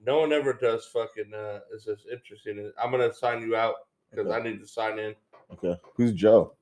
No 0.05 0.19
one 0.19 0.31
ever 0.31 0.53
does 0.53 0.85
fucking 0.85 1.33
uh, 1.33 1.59
is 1.73 1.83
this 1.85 2.05
interesting. 2.11 2.71
I'm 2.81 2.91
gonna 2.91 3.13
sign 3.13 3.41
you 3.41 3.55
out 3.55 3.75
because 4.11 4.27
Okay. 4.27 4.35
I 4.37 4.41
need 4.43 4.59
to 4.61 4.67
sign 4.67 4.99
in. 4.99 5.15
Okay. 5.51 5.77
Who's 5.95 6.13
Joe? 6.13 6.55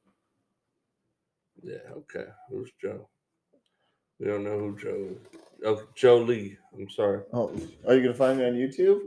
Yeah, 1.61 1.77
okay. 1.97 2.25
Who's 2.49 2.71
Joe? 2.81 3.07
We 4.19 4.27
don't 4.27 4.43
know 4.43 4.57
who 4.59 4.77
Joe 4.77 5.07
is. 5.11 5.39
Oh, 5.65 5.83
Joe 5.95 6.17
Lee. 6.17 6.57
I'm 6.77 6.89
sorry. 6.89 7.21
Oh, 7.33 7.51
are 7.87 7.95
you 7.95 8.01
gonna 8.01 8.13
find 8.13 8.39
me 8.39 8.45
on 8.45 8.53
YouTube? 8.53 9.01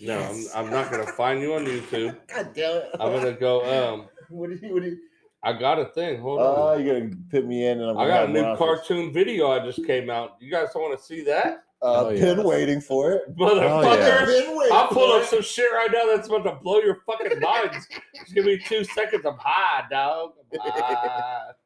No, 0.00 0.18
I'm, 0.18 0.44
I'm 0.66 0.70
not 0.70 0.90
gonna 0.90 1.06
find 1.12 1.40
you 1.40 1.54
on 1.54 1.64
YouTube. 1.64 2.16
God 2.34 2.50
damn 2.54 2.76
it! 2.76 2.90
I'm 3.00 3.12
gonna 3.12 3.32
go. 3.32 3.64
Um, 3.94 4.08
What 4.28 4.50
do 4.50 4.56
you? 4.60 4.74
What 4.74 4.82
do 4.82 4.88
you? 4.90 4.98
I 5.44 5.52
got 5.52 5.78
a 5.78 5.86
thing. 5.86 6.20
Hold 6.20 6.40
Oh, 6.40 6.72
on. 6.74 6.84
you're 6.84 6.98
gonna 7.00 7.14
put 7.30 7.46
me 7.46 7.66
in, 7.66 7.80
and 7.80 7.90
I'm 7.90 7.98
I 7.98 8.08
got 8.08 8.28
a 8.28 8.32
new 8.32 8.42
more 8.42 8.56
cartoon 8.56 9.12
video 9.12 9.50
I 9.52 9.64
just 9.64 9.86
came 9.86 10.10
out. 10.10 10.36
You 10.40 10.50
guys 10.50 10.68
don't 10.74 10.82
want 10.82 10.98
to 10.98 11.04
see 11.04 11.22
that, 11.24 11.62
Uh, 11.80 12.06
Oh, 12.06 12.10
pin 12.10 12.36
yes. 12.38 12.44
waiting 12.44 12.80
for 12.80 13.12
it. 13.12 13.36
motherfucker? 13.36 14.66
yeah. 14.68 14.74
I'll 14.74 14.88
pull 14.88 15.12
up 15.12 15.22
it. 15.22 15.28
some 15.28 15.42
shit 15.42 15.70
right 15.72 15.88
now 15.92 16.06
that's 16.12 16.26
about 16.26 16.42
to 16.44 16.56
blow 16.62 16.80
your 16.80 16.98
fucking 17.06 17.38
minds. 17.40 17.86
Just 18.16 18.34
give 18.34 18.44
me 18.44 18.58
two 18.58 18.82
seconds. 18.82 19.24
I'm 19.24 19.36
high, 19.38 19.84
dog. 19.90 20.32
I'm 20.52 20.60
high. 20.72 21.42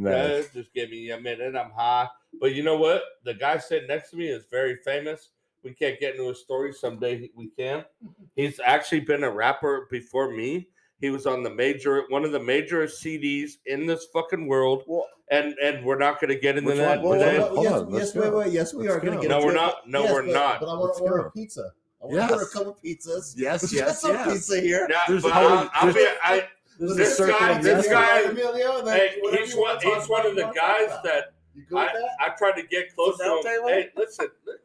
Nice. 0.00 0.44
Yeah, 0.54 0.62
just 0.62 0.72
give 0.72 0.90
me 0.90 1.10
a 1.10 1.20
minute. 1.20 1.56
I'm 1.56 1.72
high. 1.72 2.06
But 2.40 2.54
you 2.54 2.62
know 2.62 2.76
what? 2.76 3.02
The 3.24 3.34
guy 3.34 3.58
sitting 3.58 3.88
next 3.88 4.10
to 4.10 4.16
me 4.16 4.28
is 4.28 4.44
very 4.50 4.76
famous. 4.84 5.30
We 5.64 5.72
can't 5.74 5.98
get 5.98 6.14
into 6.14 6.28
his 6.28 6.40
story. 6.40 6.72
Someday 6.72 7.30
we 7.34 7.48
can. 7.48 7.84
He's 8.36 8.60
actually 8.64 9.00
been 9.00 9.24
a 9.24 9.30
rapper 9.30 9.88
before 9.90 10.30
me. 10.30 10.68
He 11.00 11.10
was 11.10 11.26
on 11.26 11.42
the 11.42 11.50
major, 11.50 12.04
one 12.08 12.24
of 12.24 12.32
the 12.32 12.40
major 12.40 12.84
CDs 12.86 13.52
in 13.66 13.86
this 13.86 14.06
fucking 14.12 14.46
world, 14.48 14.82
Well, 14.88 15.06
and 15.30 15.54
and 15.62 15.84
we're 15.84 15.98
not 15.98 16.20
going 16.20 16.30
to 16.30 16.38
get 16.40 16.58
into 16.58 16.74
that 16.74 17.00
one? 17.02 17.18
well, 17.18 17.30
today. 17.32 17.38
Hold 17.48 17.62
yes, 17.64 17.72
on, 17.72 17.90
let's 17.90 18.14
yes, 18.14 18.24
wait, 18.24 18.34
wait, 18.34 18.52
yes, 18.52 18.74
we 18.74 18.82
Let's 18.88 18.96
are 18.96 19.00
gonna 19.06 19.20
get 19.20 19.28
No, 19.30 19.36
into 19.36 19.46
we're 19.46 19.52
it, 19.52 19.56
not. 19.56 19.88
No, 19.88 20.02
yes, 20.02 20.12
we're 20.12 20.22
but- 20.26 20.32
not. 20.32 20.60
But 20.60 20.68
I 20.68 20.74
want 20.78 20.96
to 20.96 21.02
order 21.04 21.18
go. 21.22 21.28
a 21.28 21.30
pizza. 21.30 21.70
I 22.02 22.06
want 22.06 22.16
to 22.16 22.22
order 22.22 22.34
a 22.34 22.38
Yes. 22.38 22.52
couple 22.52 22.78
pizzas. 22.84 23.34
Yes, 23.36 23.62
Let's 23.62 23.72
yes, 23.72 23.86
get 23.86 23.96
some 23.96 24.12
yes. 24.12 24.32
pizza 24.32 24.60
here. 24.60 24.86
Yeah, 24.90 25.00
There's 25.06 25.22
but 25.22 25.32
I'll, 25.32 25.70
I'll 25.72 25.92
be. 25.94 26.06
I, 26.24 26.48
This 26.80 26.96
This 26.96 27.18
guy- 27.20 27.60
this 27.62 27.86
yes. 27.86 27.88
guy- 27.88 28.20
Emilio, 28.30 28.84
hey, 28.86 29.20
he's 29.32 29.54
one. 29.54 29.78
He's 29.80 30.08
one 30.08 30.26
of 30.26 30.34
the 30.34 30.50
guys 30.54 30.88
talk 30.90 31.02
that 31.04 31.32
You 31.58 31.64
good 31.68 31.74
with 31.74 31.88
I, 31.90 31.92
that? 31.92 32.08
I 32.20 32.36
tried 32.36 32.60
to 32.60 32.66
get 32.66 32.94
close 32.94 33.18
to 33.18 33.24
him. 33.24 33.42
Taylor. 33.42 33.68
Hey, 33.68 33.88
listen, 33.96 34.28
look, 34.46 34.60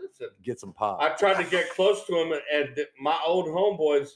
listen. 0.00 0.28
Get 0.42 0.58
some 0.58 0.72
pop. 0.72 1.00
I 1.00 1.10
tried 1.10 1.42
to 1.42 1.48
get 1.48 1.70
close 1.70 2.04
to 2.06 2.16
him, 2.16 2.32
and, 2.32 2.42
and 2.76 2.86
my 3.00 3.16
old 3.24 3.46
homeboys, 3.46 4.08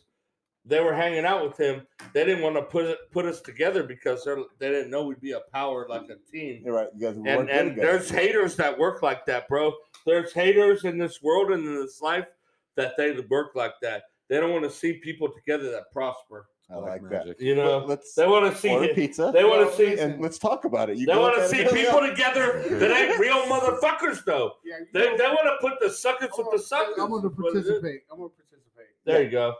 they 0.64 0.80
were 0.80 0.92
hanging 0.94 1.24
out 1.24 1.44
with 1.44 1.56
him. 1.56 1.86
They 2.12 2.24
didn't 2.24 2.42
want 2.42 2.56
to 2.56 2.62
put 2.62 2.98
put 3.12 3.24
us 3.24 3.40
together 3.40 3.84
because 3.84 4.24
they're, 4.24 4.38
they 4.58 4.68
didn't 4.68 4.90
know 4.90 5.04
we'd 5.04 5.20
be 5.20 5.32
a 5.32 5.40
power 5.52 5.86
like 5.88 6.08
a 6.10 6.16
team. 6.30 6.62
You're 6.64 6.74
right. 6.74 6.88
You 6.94 7.06
guys 7.06 7.16
work 7.16 7.26
And 7.28 7.46
good 7.46 7.50
and 7.56 7.68
together. 7.70 7.92
there's 7.92 8.10
haters 8.10 8.56
that 8.56 8.76
work 8.76 9.00
like 9.02 9.24
that, 9.26 9.48
bro. 9.48 9.72
There's 10.04 10.32
haters 10.32 10.84
in 10.84 10.98
this 10.98 11.22
world 11.22 11.52
and 11.52 11.64
in 11.64 11.74
this 11.76 12.02
life 12.02 12.26
that 12.74 12.96
they 12.96 13.16
work 13.30 13.54
like 13.54 13.74
that. 13.82 14.04
They 14.28 14.40
don't 14.40 14.50
want 14.52 14.64
to 14.64 14.70
see 14.70 14.94
people 14.94 15.28
together 15.32 15.70
that 15.70 15.90
prosper. 15.92 16.48
I 16.70 16.76
like 16.76 17.08
that. 17.08 17.40
You 17.40 17.54
know, 17.54 17.78
Let- 17.78 17.88
let's 17.88 18.14
they 18.14 18.26
want 18.26 18.52
to 18.52 18.58
see 18.60 18.68
order 18.70 18.92
pizza. 18.92 19.30
They 19.32 19.42
want 19.44 19.60
Well, 19.60 19.70
to 19.70 19.76
see. 19.76 19.98
and 19.98 20.20
let's 20.20 20.38
talk 20.38 20.66
about 20.66 20.90
it. 20.90 20.98
You 20.98 21.06
They 21.06 21.16
want 21.16 21.36
to 21.36 21.48
see 21.48 21.62
people 21.64 21.98
Emilio? 21.98 22.10
together 22.10 22.62
that 22.78 22.90
ain't 22.90 23.18
real 23.26 23.42
motherfuckers, 23.44 24.22
though. 24.24 24.52
Yeah, 24.64 24.80
They, 24.92 25.00
know, 25.10 25.16
they 25.16 25.24
want 25.28 25.44
to 25.44 25.56
put 25.66 25.80
the 25.80 25.88
suckers 25.90 26.28
I'm 26.36 26.36
with 26.36 26.46
the 26.46 26.50
gonna- 26.50 26.62
suckers. 26.62 26.94
I'm 27.00 27.08
going 27.08 27.22
to 27.22 27.28
What 27.28 27.56
is 27.56 27.66
it? 27.66 27.80
participate. 27.80 28.00
I'm 28.12 28.18
going 28.18 28.30
to 28.30 28.36
participate. 28.36 28.86
There 29.06 29.22
you 29.22 29.30
go. 29.30 29.54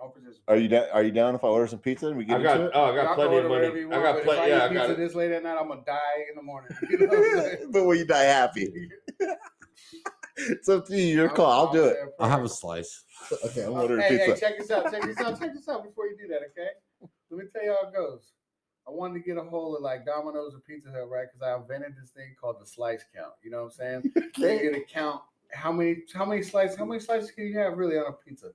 I'll 0.00 0.10
participate. 0.10 0.42
Are 0.48 0.56
you 0.56 0.68
down? 0.68 0.86
Are 0.92 1.02
you 1.02 1.10
down 1.12 1.34
if 1.34 1.42
I 1.44 1.48
order 1.48 1.66
some 1.66 1.78
pizza 1.80 2.06
and 2.08 2.16
we 2.16 2.24
get 2.24 2.38
I 2.40 2.42
got. 2.42 2.60
into 2.60 2.76
Oh, 2.76 2.84
I 2.84 2.94
got 2.96 3.06
can 3.06 3.14
plenty 3.16 3.36
of 3.38 3.42
money. 3.44 3.54
whatever 3.54 3.78
you 3.78 3.88
I 3.92 4.02
got 4.02 4.22
plenty. 4.22 4.30
If 4.30 4.38
I 4.38 4.46
Yeah, 4.48 4.56
eat 4.56 4.62
I 4.62 4.68
pizza 4.68 4.80
got 4.86 4.90
it. 4.90 4.96
this 4.98 5.14
late 5.16 5.32
at 5.32 5.42
night, 5.42 5.56
I'm 5.60 5.68
gonna 5.68 5.82
die 5.84 5.98
in 6.30 6.36
the 6.36 6.42
morning. 6.42 6.70
You 6.90 6.98
know 6.98 7.06
what 7.06 7.18
I'm 7.18 7.38
saying? 7.44 7.58
it? 7.62 7.72
but 7.72 7.84
will 7.84 7.94
you 7.96 8.04
die 8.04 8.22
happy? 8.22 8.68
it's 10.36 10.68
up 10.68 10.86
to 10.86 10.96
you. 10.96 11.14
Your 11.16 11.26
I'm- 11.28 11.36
call. 11.36 11.50
I'll 11.50 11.66
I'm 11.68 11.74
do 11.74 11.84
it. 11.84 11.96
I'll 12.20 12.28
have 12.30 12.44
a 12.44 12.48
slice. 12.48 13.04
Okay, 13.44 13.62
I'm 13.64 13.74
Uh, 13.74 13.82
ordering 13.82 14.00
hey, 14.02 14.18
pizza. 14.26 14.34
hey, 14.34 14.40
check 14.40 14.58
this 14.58 14.70
out. 14.70 14.90
Check 14.90 15.02
this 15.02 15.18
out. 15.18 15.38
Check 15.38 15.54
this 15.54 15.68
out 15.68 15.84
before 15.84 16.06
you 16.06 16.16
do 16.16 16.28
that, 16.28 16.42
okay? 16.50 16.68
Let 17.30 17.38
me 17.38 17.44
tell 17.52 17.62
you 17.64 17.74
how 17.80 17.88
it 17.88 17.94
goes. 17.94 18.32
I 18.86 18.90
wanted 18.90 19.14
to 19.14 19.20
get 19.20 19.36
a 19.36 19.42
hold 19.42 19.76
of 19.76 19.82
like 19.82 20.04
Domino's 20.04 20.54
or 20.54 20.58
Pizza 20.60 20.90
Hut, 20.90 21.08
right? 21.08 21.26
Because 21.32 21.42
I 21.46 21.56
invented 21.56 21.94
this 22.00 22.10
thing 22.10 22.34
called 22.40 22.60
the 22.60 22.66
slice 22.66 23.04
count. 23.14 23.32
You 23.42 23.50
know 23.50 23.58
what 23.64 23.74
I'm 23.80 24.02
saying? 24.02 24.12
Okay. 24.38 24.62
You're 24.62 24.72
gonna 24.72 24.84
count 24.84 25.20
how 25.52 25.70
many 25.70 25.98
how 26.14 26.24
many 26.24 26.42
slices 26.42 26.76
how 26.76 26.84
many 26.86 26.98
slices 27.00 27.30
can 27.30 27.44
you 27.46 27.58
have 27.58 27.76
really 27.76 27.96
on 27.98 28.06
a 28.08 28.12
pizza? 28.12 28.50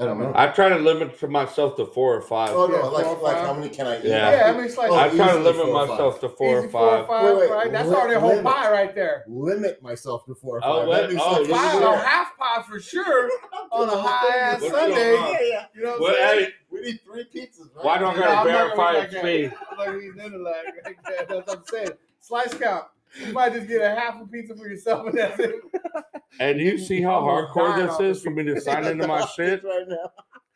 I 0.00 0.04
don't 0.04 0.18
know. 0.20 0.32
I 0.36 0.46
try 0.48 0.68
to 0.68 0.76
limit 0.76 1.18
to 1.18 1.26
myself 1.26 1.74
to 1.76 1.84
four 1.86 2.14
or 2.14 2.22
five. 2.22 2.50
Oh 2.54 2.70
Yeah, 2.70 2.82
no! 2.82 2.90
Like, 2.92 3.06
like 3.20 3.36
five. 3.36 3.46
how 3.46 3.52
many 3.54 3.68
can 3.68 3.86
I 3.88 3.98
eat? 3.98 4.04
Yeah. 4.04 4.30
Yeah, 4.30 4.46
how 4.52 4.56
many 4.56 4.68
slices? 4.68 4.94
Oh, 4.94 4.96
I 4.98 5.08
try 5.08 5.32
to 5.32 5.40
limit 5.40 5.72
myself 5.72 6.20
to 6.20 6.28
four 6.28 6.58
Easy 6.58 6.66
or 6.66 6.70
five. 6.70 7.08
Wait, 7.08 7.36
wait, 7.36 7.50
right? 7.50 7.72
That's 7.72 7.88
li- 7.88 7.94
already 7.96 8.14
a 8.14 8.20
whole 8.20 8.28
limit. 8.30 8.44
pie 8.44 8.70
right 8.70 8.94
there. 8.94 9.24
Limit 9.26 9.82
myself 9.82 10.24
to 10.26 10.36
four 10.36 10.58
or 10.58 10.60
Oh, 10.64 10.78
five. 10.80 10.86
what? 10.88 11.00
That 11.00 11.10
means 11.10 11.20
Oh, 11.24 11.32
like 11.32 11.48
you 11.48 11.54
Five, 11.54 11.72
sure? 11.80 11.96
half 11.98 12.36
pie 12.38 12.62
for 12.62 12.78
sure 12.80 13.30
on 13.72 13.88
a 13.88 13.96
high 14.00 14.36
ass 14.36 14.60
Sunday. 14.60 15.14
Yeah, 15.14 15.38
yeah. 15.42 15.64
You 15.74 15.82
know 15.82 15.90
what 15.92 16.00
Well, 16.00 16.10
I'm 16.10 16.16
saying? 16.38 16.44
hey, 16.46 16.52
We 16.70 16.80
need 16.82 17.00
three 17.04 17.24
pizzas. 17.34 17.74
Right? 17.74 17.84
why 17.84 17.98
don't 17.98 18.14
I 18.14 18.20
No, 18.20 18.22
gotta 18.22 18.30
I'm 18.30 18.46
not 18.46 18.76
verify 18.76 18.92
gonna 18.92 19.04
it's 19.04 19.14
be 19.14 19.22
me? 19.22 19.42
like 19.42 19.50
that. 19.50 19.58
I'm 19.72 19.76
not 19.78 19.86
gonna 19.86 19.98
be 19.98 20.10
nothing 20.16 20.44
like 20.44 20.54
like 20.86 20.98
that. 21.08 21.28
That's 21.28 21.46
what 21.48 21.58
I'm 21.58 21.64
saying. 21.64 21.90
Slice 22.20 22.54
count. 22.54 22.84
You 23.26 23.32
might 23.32 23.52
just 23.52 23.66
get 23.68 23.80
a 23.82 23.94
half 23.94 24.20
a 24.20 24.26
pizza 24.26 24.54
for 24.54 24.68
yourself 24.68 25.06
and 25.08 25.18
that's 25.18 25.38
it. 25.40 25.54
And 26.40 26.60
you 26.60 26.78
see 26.78 27.00
how 27.02 27.20
hardcore 27.22 27.74
this 27.98 28.16
is 28.18 28.22
for 28.22 28.30
me 28.30 28.44
to 28.44 28.60
sign 28.60 28.84
into 28.84 29.06
my 29.08 29.24
shit. 29.34 29.64
right 29.64 29.86
now. 29.88 30.12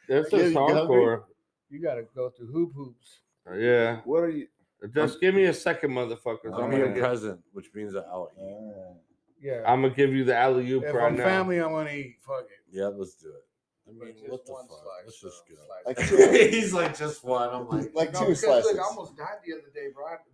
This 0.07 0.27
Yeah, 0.33 0.38
is 0.41 0.55
hardcore. 0.55 1.25
You 1.71 1.81
gotta 1.83 2.05
go 2.15 2.29
through 2.31 2.49
hoop 2.53 2.73
hoops. 2.75 3.21
Yeah. 3.57 4.01
What 4.05 4.19
are 4.23 4.29
you? 4.31 4.47
Just 4.95 5.21
give 5.21 5.35
me 5.35 5.45
a 5.45 5.55
second, 5.55 5.91
motherfuckers. 5.93 6.55
I'm 6.55 6.65
I'm 6.65 6.71
being 6.71 6.83
gonna 6.83 6.95
get, 6.95 7.03
present, 7.03 7.41
which 7.53 7.71
means 7.75 7.95
that 7.95 8.05
I'll. 8.11 8.31
Uh, 8.38 8.95
Yeah. 9.41 9.62
I'm 9.67 9.83
gonna 9.83 9.95
give 9.95 10.12
you 10.12 10.25
the 10.25 10.37
alley 10.37 10.71
oop 10.71 10.85
if 10.85 10.95
right 10.95 11.07
I'm 11.07 11.17
now. 11.17 11.25
family, 11.25 11.61
I 11.61 11.67
want 11.67 11.88
to 11.88 11.95
eat. 11.97 12.17
Fuck 12.21 12.45
it. 12.45 12.77
Yeah, 12.77 12.87
let's 12.95 13.15
do 13.15 13.29
it. 13.29 13.45
I 13.88 13.93
mean, 13.93 14.15
just 14.15 14.31
what 14.31 14.47
the 14.47 14.53
fuck? 14.53 14.69
Let's 15.05 15.21
just 15.21 15.43
go. 15.49 15.55
slice. 15.97 16.11
like 16.11 16.31
He's 16.53 16.73
like 16.73 16.97
just 16.97 17.25
one. 17.25 17.49
I'm 17.49 17.67
like, 17.69 17.93
like 17.95 18.12
No, 18.12 18.21
two 18.21 18.25
because, 18.27 18.41
slices. 18.45 18.73
Look, 18.73 18.81
I 18.81 18.85
almost 18.85 19.17
died 19.17 19.38
the 19.45 19.55
other 19.55 19.71
day, 19.75 19.88
bro. 19.93 20.05
I, 20.05 20.09
I 20.09 20.11
had 20.12 20.19
to 20.19 20.31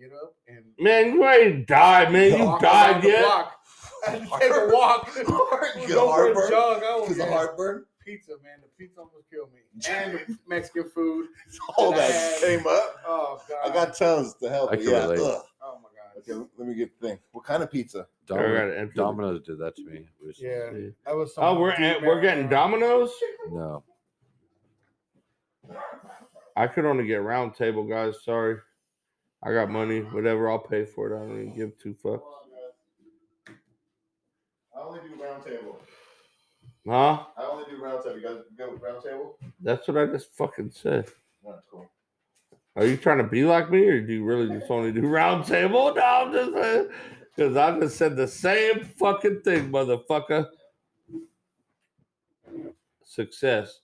get 0.00 0.12
up 0.12 0.34
and 0.48 0.64
Man, 0.78 1.14
you 1.14 1.26
ain't 1.28 1.66
died, 1.66 2.12
man. 2.12 2.32
You 2.38 2.58
died 2.60 2.90
around 2.92 3.02
the 3.02 3.08
yet? 3.08 3.24
block. 3.24 3.56
I 4.06 4.10
had 4.10 4.20
to 4.22 4.38
take 4.38 4.50
a 4.50 4.68
walk. 4.72 5.08
Heart- 5.10 5.66
Go 5.88 6.12
for 6.14 6.30
a 6.30 6.34
heartburn? 6.34 6.50
jog. 6.50 6.82
I 6.82 7.00
Because 7.00 7.08
was 7.08 7.18
of 7.18 7.28
heartburn? 7.28 7.84
pizza, 8.04 8.32
man. 8.42 8.58
The 8.62 8.68
pizza 8.78 8.98
almost 9.00 9.28
killed 9.30 9.50
me. 9.52 9.60
And 9.88 10.14
the 10.14 10.38
Mexican 10.48 10.88
food. 10.90 11.26
All 11.76 11.90
And 11.90 11.98
that 12.00 12.10
had- 12.10 12.40
came 12.40 12.66
up. 12.66 12.96
Oh 13.06 13.40
god. 13.48 13.58
I 13.70 13.74
got 13.74 13.94
tons 13.96 14.34
to 14.42 14.48
help. 14.48 14.70
I 14.72 14.76
but 14.76 14.82
can 14.84 14.90
yeah. 14.90 15.02
relate. 15.02 15.20
ugh. 15.20 15.42
Oh 15.62 15.78
my 15.82 15.88
god. 15.94 16.18
Okay, 16.18 16.48
let 16.58 16.68
me 16.68 16.74
get 16.74 16.98
the 17.00 17.08
thing. 17.08 17.18
What 17.32 17.44
kind 17.44 17.62
of 17.62 17.70
pizza? 17.70 18.00
I 18.00 18.04
Domino, 18.34 18.54
gotta 18.54 18.78
enter 18.78 18.92
the- 18.94 19.02
Domino's 19.02 19.42
did 19.46 19.58
that 19.58 19.76
to 19.76 19.84
me. 19.84 19.96
It 19.98 20.26
was- 20.26 20.40
Yeah. 20.40 20.70
That 21.06 21.14
was. 21.16 21.34
some 21.34 21.44
Oh, 21.44 21.60
we're 21.60 21.70
at, 21.72 22.02
we're 22.02 22.20
getting. 22.20 22.48
Domino's. 22.48 23.12
No. 23.50 23.82
I 26.56 26.66
could 26.66 26.84
only 26.84 27.06
get 27.06 27.22
round 27.22 27.54
table, 27.54 27.84
guys. 27.84 28.22
Sorry. 28.24 28.56
I 29.42 29.52
got 29.52 29.70
money. 29.70 30.00
Whatever, 30.00 30.50
I'll 30.50 30.58
pay 30.58 30.84
for 30.84 31.10
it. 31.10 31.16
I 31.16 31.20
don't 31.20 31.36
even 31.36 31.56
give 31.56 31.78
two 31.78 31.94
fucks. 31.94 32.22
I 34.76 34.80
only 34.82 35.00
do 35.00 35.22
round 35.22 35.44
table. 35.44 35.78
Huh? 36.86 37.24
I 37.36 37.44
only 37.44 37.64
do 37.70 37.82
round 37.82 38.02
table. 38.02 38.18
You 38.18 38.26
guys 38.26 38.38
go 38.56 38.72
round 38.74 39.02
table? 39.02 39.38
That's 39.60 39.86
what 39.88 39.98
I 39.98 40.06
just 40.06 40.34
fucking 40.34 40.70
said. 40.72 41.06
That's 41.44 41.62
cool. 41.70 41.90
Are 42.76 42.86
you 42.86 42.96
trying 42.96 43.18
to 43.18 43.24
be 43.24 43.44
like 43.44 43.70
me, 43.70 43.84
or 43.86 44.00
do 44.00 44.12
you 44.12 44.24
really 44.24 44.48
just 44.48 44.70
only 44.70 44.92
do 44.92 45.06
round 45.06 45.46
table? 45.46 45.92
No, 45.94 46.02
I'm 46.02 46.32
just 46.32 46.52
saying. 46.52 46.88
Because 47.34 47.56
I 47.56 47.78
just 47.78 47.96
said 47.96 48.16
the 48.16 48.28
same 48.28 48.84
fucking 48.84 49.42
thing, 49.42 49.70
motherfucker. 49.70 50.48
Success. 53.04 53.80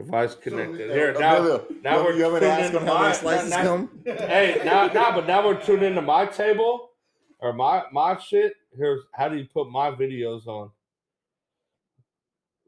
Device 0.00 0.34
connected. 0.34 0.90
Here, 0.90 1.12
uh, 1.14 1.20
now, 1.20 1.36
Emilio, 1.36 1.66
now 1.82 1.98
you, 1.98 2.04
we're 2.04 2.12
you 2.14 2.22
want 2.24 2.40
tuning 2.42 2.50
ask 2.50 2.72
in 2.72 2.86
how 2.86 2.94
my- 2.94 3.02
many 3.02 3.14
slices 3.14 3.50
now- 3.50 3.62
come? 3.62 3.90
hey, 4.06 4.62
now, 4.64 4.86
now, 4.86 5.12
but 5.14 5.26
now 5.26 5.46
we're 5.46 5.60
tuning 5.60 5.90
into 5.90 6.00
my 6.00 6.24
table 6.24 6.92
or 7.38 7.52
my 7.52 7.82
my 7.92 8.16
shit. 8.18 8.54
Here's 8.74 9.02
how 9.12 9.28
do 9.28 9.36
you 9.36 9.44
put 9.52 9.68
my 9.70 9.90
videos 9.90 10.46
on? 10.46 10.70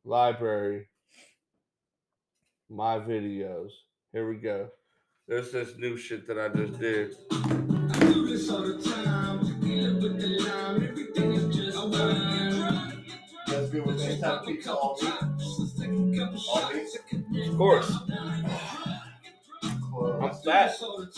Library. 0.05 0.89
My 2.69 2.99
videos. 2.99 3.71
Here 4.13 4.29
we 4.29 4.37
go. 4.37 4.69
There's 5.27 5.53
this 5.53 5.79
new 5.79 5.97
shit 5.97 6.27
that 6.27 6.39
I 6.39 6.49
just 6.49 6.79
did. 6.79 7.15
You 7.31 8.29
guys 8.29 8.47
good 8.49 8.67
with 12.09 12.32
any 13.75 14.21
type 14.21 14.41
of 14.41 14.47
pizza 14.47 14.75
all 14.75 14.99
meat? 15.01 15.13
All 16.49 16.73
meat? 17.31 17.49
Of 17.49 17.57
course. 17.57 17.91
I'm 19.63 19.81
Close. 19.91 20.45
fat. 20.45 20.77
Close. 20.79 21.13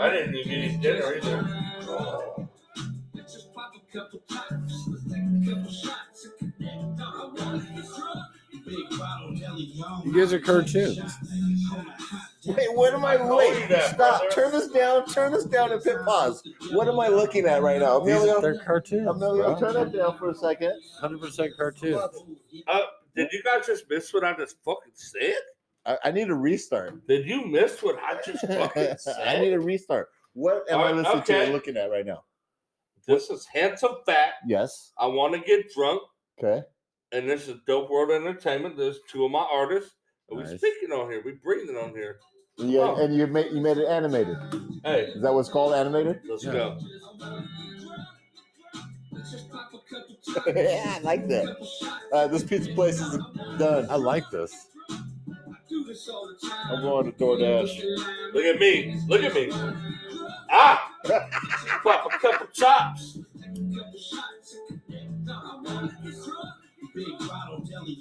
I 0.00 0.10
didn't 0.10 0.34
even 0.36 0.52
eat 0.52 0.80
dinner 0.80 1.14
either. 1.16 1.48
Oh. 1.88 2.48
You 10.04 10.12
guys 10.14 10.32
are 10.32 10.40
cartoons. 10.40 11.00
Wait, 12.46 12.74
what 12.74 12.94
am 12.94 13.04
I? 13.04 13.16
Wait, 13.22 13.70
stop. 13.82 14.22
Turn 14.30 14.50
this 14.50 14.68
down. 14.68 15.06
Turn 15.06 15.32
this 15.32 15.44
down 15.44 15.72
and 15.72 15.82
hit 15.82 15.98
pause. 16.04 16.42
What 16.72 16.88
am 16.88 16.98
I 16.98 17.08
looking 17.08 17.44
at 17.46 17.60
right 17.62 17.80
now? 17.80 17.98
These, 18.00 18.14
Emilio, 18.16 18.40
they're 18.40 18.58
cartoons. 18.60 19.06
Emilio, 19.06 19.58
turn 19.58 19.74
that 19.74 19.92
down 19.92 20.16
for 20.16 20.30
a 20.30 20.34
second. 20.34 20.72
Hundred 21.00 21.20
percent 21.20 21.52
cartoons. 21.56 22.00
Uh, 22.66 22.80
did 23.14 23.28
you 23.32 23.42
guys 23.42 23.66
just 23.66 23.84
miss 23.90 24.12
what 24.14 24.24
I 24.24 24.34
just 24.34 24.56
fucking 24.64 24.92
said? 24.94 25.34
I, 25.84 25.98
I 26.04 26.10
need 26.12 26.30
a 26.30 26.34
restart. 26.34 27.06
Did 27.06 27.26
you 27.26 27.46
miss 27.46 27.82
what 27.82 27.96
I 28.02 28.18
just 28.24 28.46
fucking 28.46 28.94
said? 28.98 29.16
I 29.28 29.40
need 29.40 29.52
a 29.52 29.60
restart. 29.60 30.08
What 30.32 30.64
am 30.70 30.78
I 30.78 30.88
Alright, 30.90 30.96
listening 30.96 31.22
to 31.24 31.42
and 31.42 31.52
looking 31.52 31.76
at 31.76 31.90
right 31.90 32.06
now? 32.06 32.24
This 33.06 33.28
is 33.30 33.46
handsome 33.52 33.96
fat. 34.06 34.34
Yes. 34.46 34.92
I 34.98 35.06
want 35.06 35.34
to 35.34 35.40
get 35.40 35.72
drunk. 35.74 36.02
Okay. 36.42 36.62
and 37.12 37.28
this 37.28 37.48
is 37.48 37.56
Dope 37.66 37.90
World 37.90 38.10
Entertainment. 38.12 38.76
There's 38.76 39.00
two 39.10 39.24
of 39.24 39.30
my 39.30 39.46
artists. 39.52 39.90
And 40.30 40.38
we 40.38 40.44
Nice. 40.44 40.58
speaking 40.58 40.92
on 40.92 41.10
here. 41.10 41.22
We're 41.24 41.34
breathing 41.42 41.76
on 41.76 41.90
here. 41.90 42.18
Yeah, 42.56 42.80
Oh. 42.80 42.96
and 43.04 43.14
you 43.16 43.26
made 43.26 43.52
you 43.52 43.60
made 43.60 43.78
it 43.78 43.86
animated. 43.88 44.36
Hey, 44.84 45.12
Is 45.14 45.22
that 45.22 45.32
what's 45.32 45.48
called 45.48 45.72
animated? 45.74 46.20
let's 46.28 46.44
Yeah. 46.44 46.52
go. 46.52 46.78
yeah, 50.46 50.94
I 50.96 51.00
like 51.02 51.26
that. 51.28 51.56
Uh, 52.12 52.26
this 52.28 52.44
pizza 52.44 52.72
place 52.74 53.00
is 53.00 53.18
done. 53.58 53.86
I 53.90 53.96
like 53.96 54.28
this. 54.30 54.68
I'm 54.90 56.82
going 56.82 57.06
to 57.12 57.18
DoorDash. 57.18 58.32
Look 58.34 58.44
at 58.44 58.58
me. 58.60 59.00
Look 59.08 59.22
at 59.22 59.34
me. 59.34 59.50
Ah! 60.50 60.90
Pop 61.82 62.06
a 62.14 62.18
couple 62.18 62.46
chops. 62.52 63.18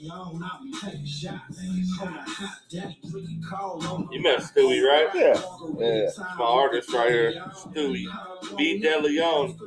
Big 0.10 0.18
on, 0.18 0.44
I'll 0.44 1.06
shots. 1.06 1.62
On 2.02 2.08
a 2.08 2.22
hot 2.22 2.58
day, 2.68 2.98
drinking 3.08 3.44
cold 3.48 3.86
on 3.86 4.10
You 4.12 4.24
met 4.24 4.40
Stewie, 4.40 4.82
right? 4.82 5.08
Yeah. 5.14 5.40
Yeah. 5.78 6.02
That's 6.06 6.18
my 6.18 6.46
artist 6.46 6.92
right 6.94 7.12
here, 7.12 7.34
Stewie 7.54 8.08
B. 8.58 8.82
DeLeon. 8.82 9.60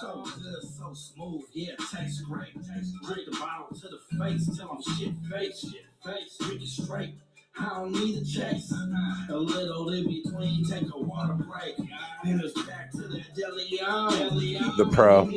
So 0.00 0.22
good, 0.22 0.62
so 0.76 0.92
smooth, 0.92 1.44
yeah, 1.52 1.72
tastes 1.94 2.20
great. 2.22 2.52
Drink 3.06 3.30
the 3.30 3.36
bottle 3.38 3.74
to 3.74 3.88
the 3.88 4.18
face, 4.18 4.56
tell 4.58 4.70
'em 4.72 4.82
shit 4.98 5.14
face, 5.30 5.60
shit 5.60 5.86
face, 6.04 6.36
drink 6.40 6.62
it 6.62 6.68
straight. 6.68 7.14
I 7.56 7.68
don't 7.68 7.92
need 7.92 8.20
a 8.20 8.24
chase. 8.24 8.74
A 9.28 9.36
little 9.36 9.88
in 9.90 10.04
between, 10.06 10.64
take 10.64 10.88
a 10.92 10.98
water 10.98 11.34
break. 11.34 11.76
Then 12.24 12.40
it's 12.40 12.60
back 12.66 12.90
to 12.92 13.02
the 13.02 13.22
deli. 13.36 13.78
The 14.76 14.88
pro. 14.92 15.30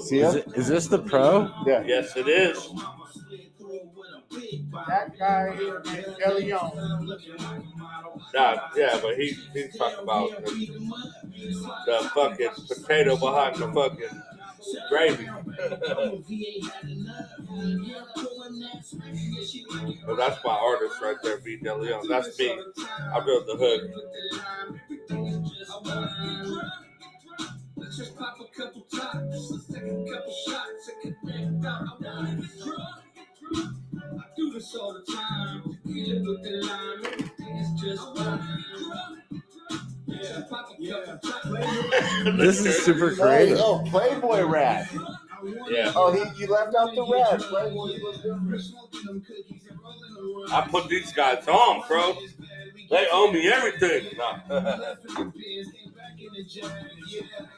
See 0.00 0.20
Is, 0.20 0.34
it, 0.34 0.46
is 0.54 0.68
this 0.68 0.86
the 0.86 0.98
pro? 0.98 1.50
Yeah. 1.66 1.82
Yes, 1.86 2.16
it 2.16 2.28
is. 2.28 2.72
That 4.86 5.18
guy 5.18 5.56
here 5.56 5.82
is 5.84 6.04
DeLeon. 6.16 6.74
Nah, 8.34 8.56
yeah, 8.76 8.98
but 9.02 9.16
he 9.16 9.36
he's 9.52 9.76
talking 9.76 10.04
about 10.04 10.30
the, 10.44 10.80
the 11.86 12.10
fucking 12.14 12.50
potato 12.68 13.16
behind 13.16 13.56
the 13.56 13.72
fucking 13.72 14.22
gravy. 14.88 15.28
But 20.06 20.16
that's 20.16 20.44
my 20.44 20.52
artist 20.52 21.00
right 21.02 21.16
there, 21.22 21.38
B. 21.38 21.58
DeLeon. 21.62 22.08
That's 22.08 22.38
me. 22.38 22.58
I 23.12 23.20
built 23.24 23.46
the 23.46 23.56
hook. 23.56 23.90
Let's 28.00 28.12
just 28.12 28.18
pop 28.18 28.40
a 28.40 28.44
couple 28.58 28.80
tops, 28.82 29.50
let's 29.50 29.66
take 29.66 29.82
a 29.82 30.04
couple 30.10 30.34
shots 30.48 30.90
and 31.04 31.14
connect 31.20 31.66
out. 31.66 31.84
I 32.00 32.16
wanna 32.16 32.34
get 32.36 32.48
drunk. 32.58 33.74
I 33.94 34.24
do 34.34 34.50
this 34.54 34.74
all 34.74 34.94
the 34.94 35.12
time. 35.12 35.78
Tequila 35.84 36.30
with 36.30 36.42
the 36.42 36.50
lime, 36.66 37.04
everything 37.04 37.56
is 37.58 37.68
just 37.78 38.16
fine. 38.16 38.40
Yeah, 40.06 40.40
pop 40.48 40.70
a 40.70 40.88
couple 40.88 41.18
tops. 41.18 42.38
This 42.38 42.64
is 42.64 42.82
super 42.82 43.14
creative. 43.14 43.58
oh, 43.60 43.84
Playboy 43.90 44.44
rap. 44.44 44.88
Yeah. 45.68 45.92
Oh, 45.94 46.10
he, 46.10 46.40
you 46.40 46.50
left 46.50 46.74
out 46.74 46.94
the 46.94 47.06
rap. 47.06 47.38
Playboy. 47.38 47.98
I 50.54 50.66
put 50.70 50.88
these 50.88 51.12
guys 51.12 51.46
on, 51.46 51.82
bro. 51.86 52.16
They 52.88 53.06
owe 53.12 53.30
me 53.30 53.46
everything. 53.50 54.06
Nah. 56.00 56.70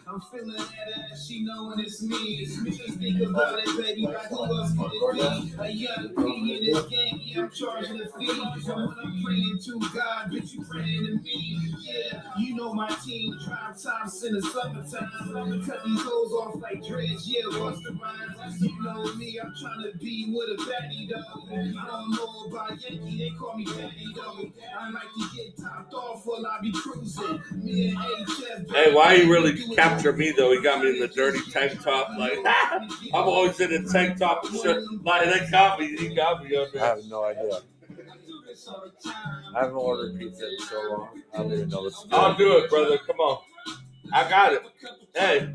I'm 0.07 0.21
feeling 0.21 0.49
that 0.57 1.11
ass, 1.11 1.27
she 1.27 1.43
knowing 1.45 1.81
it's 1.81 2.03
me. 2.03 2.17
It's 2.17 2.61
me. 2.61 2.73
Think 2.73 3.29
about 3.31 3.59
it, 3.59 3.77
baby. 3.81 4.03
Like 4.03 4.27
who 4.27 4.45
else 4.45 4.73
could 4.77 4.91
it 4.93 5.13
be? 5.15 5.55
A 5.59 5.69
young 5.71 6.15
king 6.17 6.49
in 6.49 6.65
this 6.65 6.85
game, 6.87 7.21
yeah, 7.23 7.43
I'm 7.43 7.51
charging 7.51 8.01
a 8.01 8.07
fee. 8.19 8.27
So 8.63 8.75
when 8.75 8.95
I'm 9.03 9.23
praying 9.25 9.59
to 9.65 9.81
God, 9.95 10.31
bitch, 10.31 10.53
you 10.53 10.65
praying 10.69 11.07
to 11.07 11.15
me. 11.23 11.75
Yeah, 11.81 12.23
you 12.39 12.55
know 12.57 12.75
my 12.75 12.89
team, 13.05 13.39
drive 13.45 13.81
times 13.81 14.23
in 14.25 14.35
the 14.35 14.43
summertime. 14.43 15.11
I'ma 15.37 15.65
cut 15.65 15.85
these 15.85 16.03
hoes 16.03 16.33
off 16.33 16.61
like 16.61 16.85
dreads, 16.87 17.29
yeah, 17.29 17.47
what's 17.59 17.83
the 17.83 17.99
rhymes? 18.03 18.61
You 18.61 18.83
know 18.83 19.15
me, 19.15 19.41
I'm 19.43 19.55
trying 19.61 19.91
to 19.91 19.99
be 19.99 20.33
with 20.35 20.61
a 20.61 20.65
fatty 20.65 21.09
though. 21.11 21.55
I 21.55 21.87
don't 21.87 22.11
know 22.11 22.45
about 22.49 22.81
Yankee, 22.81 23.19
they 23.19 23.31
call 23.39 23.57
me 23.57 23.65
fatty 23.67 24.13
though. 24.15 24.53
I 24.79 24.91
like 24.91 25.03
to 25.03 25.37
get 25.37 25.57
topped 25.57 25.95
off 25.95 26.23
while 26.27 26.47
I 26.47 26.61
be 26.61 26.73
cruising. 26.73 27.41
Me 27.55 27.89
and 27.91 27.99
HF. 27.99 28.32
Hey, 28.71 28.95
why 28.95 29.17
he 29.17 29.31
really 29.31 29.67
captured 29.75 30.19
me 30.19 30.33
though? 30.37 30.53
He 30.53 30.63
got 30.63 30.83
me 30.83 30.91
in 30.91 31.01
the 31.01 31.09
dirty 31.09 31.41
tank 31.51 31.83
top. 31.83 32.11
Like 32.19 32.39
I'm 32.47 32.89
always 33.15 33.61
in 33.61 33.73
a 33.73 33.89
tank 33.89 34.19
top 34.19 34.45
and 34.45 34.57
shit. 34.57 34.83
Like 35.05 35.25
they 35.29 35.51
got 35.51 35.81
me. 35.81 35.97
He 35.97 36.15
got 36.15 36.45
me 36.45 36.57
up 36.57 36.69
I 36.77 36.87
have 36.87 37.05
no 37.07 37.25
idea. 37.25 37.61
I 39.55 39.61
haven't 39.61 39.77
ordered 39.77 40.19
pizza 40.19 40.49
in 40.49 40.59
so 40.67 40.83
long. 40.91 41.23
I 41.35 41.39
don't 41.39 41.53
even 41.53 41.69
know 41.69 41.83
what's 41.83 42.07
I'll 42.11 42.35
do 42.37 42.59
it, 42.59 42.71
brother. 42.71 42.99
Come 43.07 43.19
on. 43.21 43.43
I 44.13 44.29
got 44.29 44.53
it. 44.53 44.63
Hey, 45.15 45.55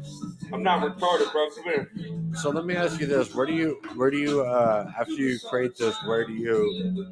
I'm 0.54 0.64
not 0.64 0.82
retarded, 0.82 1.32
bro. 1.32 1.50
Come 1.52 1.64
here. 1.66 1.92
So 2.36 2.50
let 2.50 2.66
me 2.66 2.76
ask 2.76 3.00
you 3.00 3.08
this: 3.08 3.34
Where 3.34 3.46
do 3.46 3.54
you, 3.54 3.82
where 3.96 4.12
do 4.12 4.18
you, 4.18 4.42
uh, 4.44 4.92
after 5.00 5.14
you 5.14 5.40
create 5.40 5.76
this, 5.78 5.96
where 6.06 6.26
do 6.26 6.34
you 6.34 7.06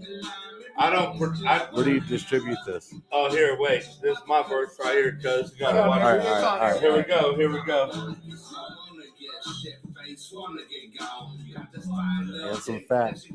I 0.78 0.90
don't. 0.90 1.18
pr- 1.18 1.48
I, 1.48 1.68
Where 1.72 1.86
do 1.86 1.94
you 1.94 2.00
distribute 2.02 2.58
this? 2.66 2.94
oh, 3.12 3.30
here, 3.32 3.58
wait. 3.60 3.88
This 4.02 4.18
is 4.18 4.24
my 4.28 4.44
verse 4.48 4.78
right 4.84 4.94
here, 4.94 5.18
cuz 5.22 5.54
you 5.54 5.60
gotta 5.60 5.88
watch 5.88 6.02
All 6.02 6.10
it. 6.10 6.18
right, 6.18 6.26
all 6.28 6.34
right, 6.34 6.44
all 6.44 6.60
right. 6.72 6.82
Here 6.82 6.96
we 6.96 7.04
go. 7.04 7.36
Here 7.36 7.50
we 7.50 7.62
go. 7.66 8.16
And 12.44 12.58
some 12.60 12.82
facts. 12.88 13.26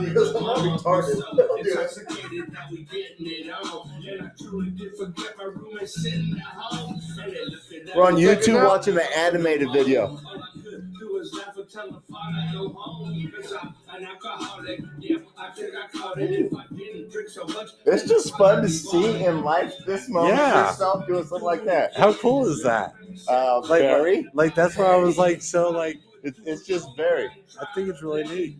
Because 0.00 0.34
I'm 0.34 0.42
not 0.44 0.58
retarded. 0.58 1.36
Don't 1.36 1.64
do 1.64 1.80
it. 1.80 2.98
We're 7.96 8.04
on 8.06 8.14
YouTube 8.16 8.64
watching 8.66 8.94
the 8.94 9.18
animated 9.18 9.68
video. 9.72 10.18
It's 17.86 18.08
just 18.08 18.36
fun 18.36 18.62
to 18.62 18.68
see 18.68 19.24
in 19.24 19.42
life 19.42 19.74
this 19.86 20.08
moment 20.08 20.36
Yeah. 20.36 20.68
yourself 20.70 21.06
doing 21.06 21.24
something 21.24 21.44
like 21.46 21.64
that. 21.64 21.96
How 21.96 22.12
cool 22.14 22.46
is 22.46 22.62
that? 22.62 22.94
Uh, 23.28 23.60
Like- 23.60 23.80
very. 23.82 24.26
Like 24.34 24.54
that's 24.54 24.76
why 24.76 24.86
I 24.86 24.96
was 24.96 25.16
like 25.18 25.42
so 25.42 25.70
like 25.70 25.98
It's, 26.22 26.38
it's 26.44 26.66
just 26.66 26.88
very. 26.96 27.28
I 27.60 27.66
think 27.74 27.88
it's 27.88 28.02
really 28.02 28.24
neat. 28.24 28.56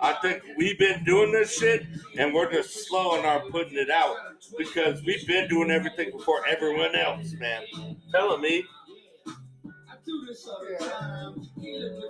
I 0.00 0.14
think 0.14 0.42
we've 0.58 0.76
been 0.78 1.04
doing 1.04 1.30
this 1.30 1.56
shit 1.56 1.84
and 2.18 2.34
we're 2.34 2.50
just 2.50 2.88
slow 2.88 3.16
in 3.18 3.24
our 3.24 3.38
putting 3.50 3.78
it 3.78 3.88
out 3.90 4.16
because 4.58 5.00
we've 5.04 5.24
been 5.28 5.48
doing 5.48 5.70
everything 5.70 6.10
before 6.10 6.44
everyone 6.48 6.96
else, 6.96 7.32
man. 7.38 7.62
Telling 8.10 8.40
me, 8.40 8.64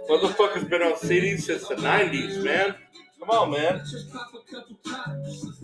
motherfuckers 0.09 0.68
been 0.68 0.83
on 0.83 0.94
CDs 0.94 1.42
since 1.42 1.66
the 1.68 1.76
90s, 1.76 2.42
man. 2.44 2.74
Come 3.20 3.31
on, 3.31 3.50
man. 3.52 3.81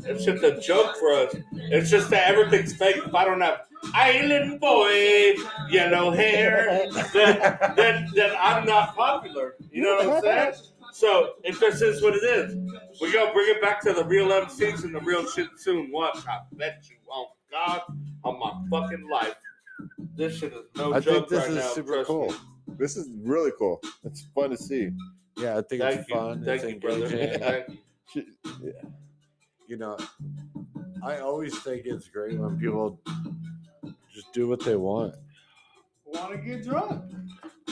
It's 0.04 0.24
just 0.24 0.44
a 0.44 0.60
joke 0.60 0.96
for 0.98 1.12
us. 1.12 1.34
It's 1.52 1.90
just 1.90 2.08
that 2.10 2.30
everything's 2.30 2.76
fake. 2.76 2.98
If 2.98 3.14
I 3.14 3.24
don't 3.24 3.40
have 3.40 3.62
island 3.94 4.60
boy, 4.60 5.34
yellow 5.68 6.10
hair, 6.12 6.88
then, 7.12 7.58
then, 7.76 8.08
then 8.14 8.36
I'm 8.40 8.64
not 8.64 8.94
popular. 8.94 9.56
You 9.72 9.82
know 9.82 9.96
what 9.96 10.16
I'm 10.16 10.22
saying? 10.22 10.52
So 10.92 11.34
it 11.44 11.58
just 11.58 11.82
is 11.82 12.02
what 12.02 12.14
it 12.14 12.24
is. 12.24 12.56
We're 13.00 13.12
gonna 13.12 13.32
bring 13.32 13.48
it 13.48 13.60
back 13.60 13.80
to 13.82 13.92
the 13.92 14.04
real 14.04 14.28
MCs 14.28 14.84
and 14.84 14.94
the 14.94 15.00
real 15.00 15.28
shit 15.30 15.48
soon. 15.56 15.90
Watch, 15.92 16.18
I 16.26 16.38
bet 16.52 16.82
you 16.88 16.96
oh 17.10 17.26
won't. 17.26 17.30
God, 17.50 17.80
on 18.24 18.38
my 18.38 18.52
fucking 18.70 19.08
life. 19.08 19.34
This 20.16 20.38
shit 20.38 20.52
is 20.52 20.60
no 20.76 20.92
I 20.94 21.00
joke 21.00 21.14
think 21.14 21.28
this 21.28 21.38
right 21.40 21.50
is 21.50 21.56
now. 21.56 21.70
super 21.72 21.92
trust 21.94 22.06
cool. 22.08 22.28
me. 22.30 22.34
This 22.78 22.96
is 22.96 23.08
really 23.22 23.52
cool. 23.58 23.80
It's 24.04 24.26
fun 24.34 24.50
to 24.50 24.56
see. 24.56 24.90
Yeah, 25.36 25.58
I 25.58 25.62
think 25.62 25.82
Thank 25.82 26.00
it's 26.00 26.08
you, 26.08 26.14
fun. 26.14 26.44
thank 26.44 26.62
it's 26.64 26.72
you, 26.72 26.80
brother. 26.80 27.06
engaging. 27.06 27.40
Thank 27.40 27.68
you. 28.14 28.72
You 29.68 29.76
know, 29.76 29.98
I 31.04 31.18
always 31.18 31.58
think 31.58 31.82
it's 31.84 32.08
great 32.08 32.38
when 32.38 32.58
people 32.58 32.98
just 34.10 34.32
do 34.32 34.48
what 34.48 34.64
they 34.64 34.76
want. 34.76 35.14
Want 36.06 36.32
to 36.32 36.38
get 36.38 36.64
drunk? 36.64 37.04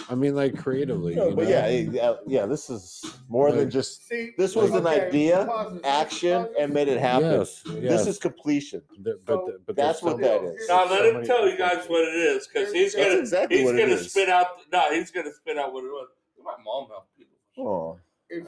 I 0.08 0.14
mean, 0.14 0.34
like 0.36 0.56
creatively. 0.56 1.14
No, 1.16 1.28
you 1.30 1.34
but 1.34 1.44
know? 1.44 1.50
yeah, 1.50 1.66
yeah, 1.68 2.14
yeah, 2.26 2.46
this 2.46 2.70
is 2.70 3.04
more 3.28 3.50
than 3.52 3.68
just 3.70 4.06
See, 4.06 4.32
This 4.38 4.54
was 4.54 4.70
an 4.70 4.86
okay, 4.86 5.06
idea, 5.08 5.44
pause 5.46 5.80
action 5.84 6.44
pause 6.44 6.54
and 6.60 6.72
made 6.72 6.88
it 6.88 7.00
happen. 7.00 7.30
Yes, 7.30 7.62
yes. 7.66 7.80
This 7.82 8.06
is 8.06 8.18
completion. 8.18 8.82
Th- 9.02 9.16
but 9.24 9.32
So, 9.34 9.52
but 9.66 9.76
That's 9.76 10.00
there's 10.00 10.14
what 10.14 10.22
so 10.22 10.28
that 10.28 10.42
many- 10.42 10.54
is. 10.54 10.68
Now 10.68 10.82
let 10.88 10.98
so 11.00 11.18
him 11.18 11.24
tell 11.26 11.48
you 11.48 11.58
guys 11.58 11.86
what 11.88 12.04
it 12.04 12.14
is, 12.14 12.46
because 12.46 12.72
he's 12.72 12.94
That's 12.94 13.06
gonna 13.08 13.20
exactly 13.20 13.58
he's 13.58 13.70
gonna 13.72 13.98
spit 13.98 14.28
out. 14.28 14.46
No, 14.72 14.92
he's 14.92 15.10
gonna 15.10 15.32
spit 15.32 15.58
out 15.58 15.72
what 15.72 15.84
it 15.84 15.88
was. 15.90 16.08
My 16.42 16.54
mom 16.64 16.86
helped 16.88 17.16
people. 17.16 17.36
Oh, 17.58 17.98
If, 18.28 18.44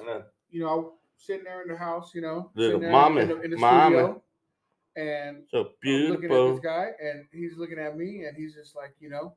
you 0.51 0.63
know, 0.63 0.95
sitting 1.17 1.45
there 1.45 1.63
in 1.63 1.69
the 1.69 1.77
house, 1.77 2.13
you 2.15 2.21
know, 2.21 2.51
Little 2.55 2.79
sitting 2.81 2.93
mama, 2.93 3.21
in 3.23 3.29
the, 3.29 3.41
in 3.41 3.51
the 3.51 3.57
mama. 3.57 3.97
studio, 3.97 4.23
and 4.97 5.43
So 5.51 5.59
I'm 5.85 5.91
looking 6.11 6.31
at 6.33 6.51
this 6.53 6.61
guy, 6.61 6.91
and 7.03 7.25
he's 7.33 7.57
looking 7.57 7.79
at 7.81 7.97
me, 7.97 8.25
and 8.25 8.37
he's 8.37 8.55
just 8.55 8.77
like, 8.77 8.95
you 9.01 9.09
know, 9.11 9.35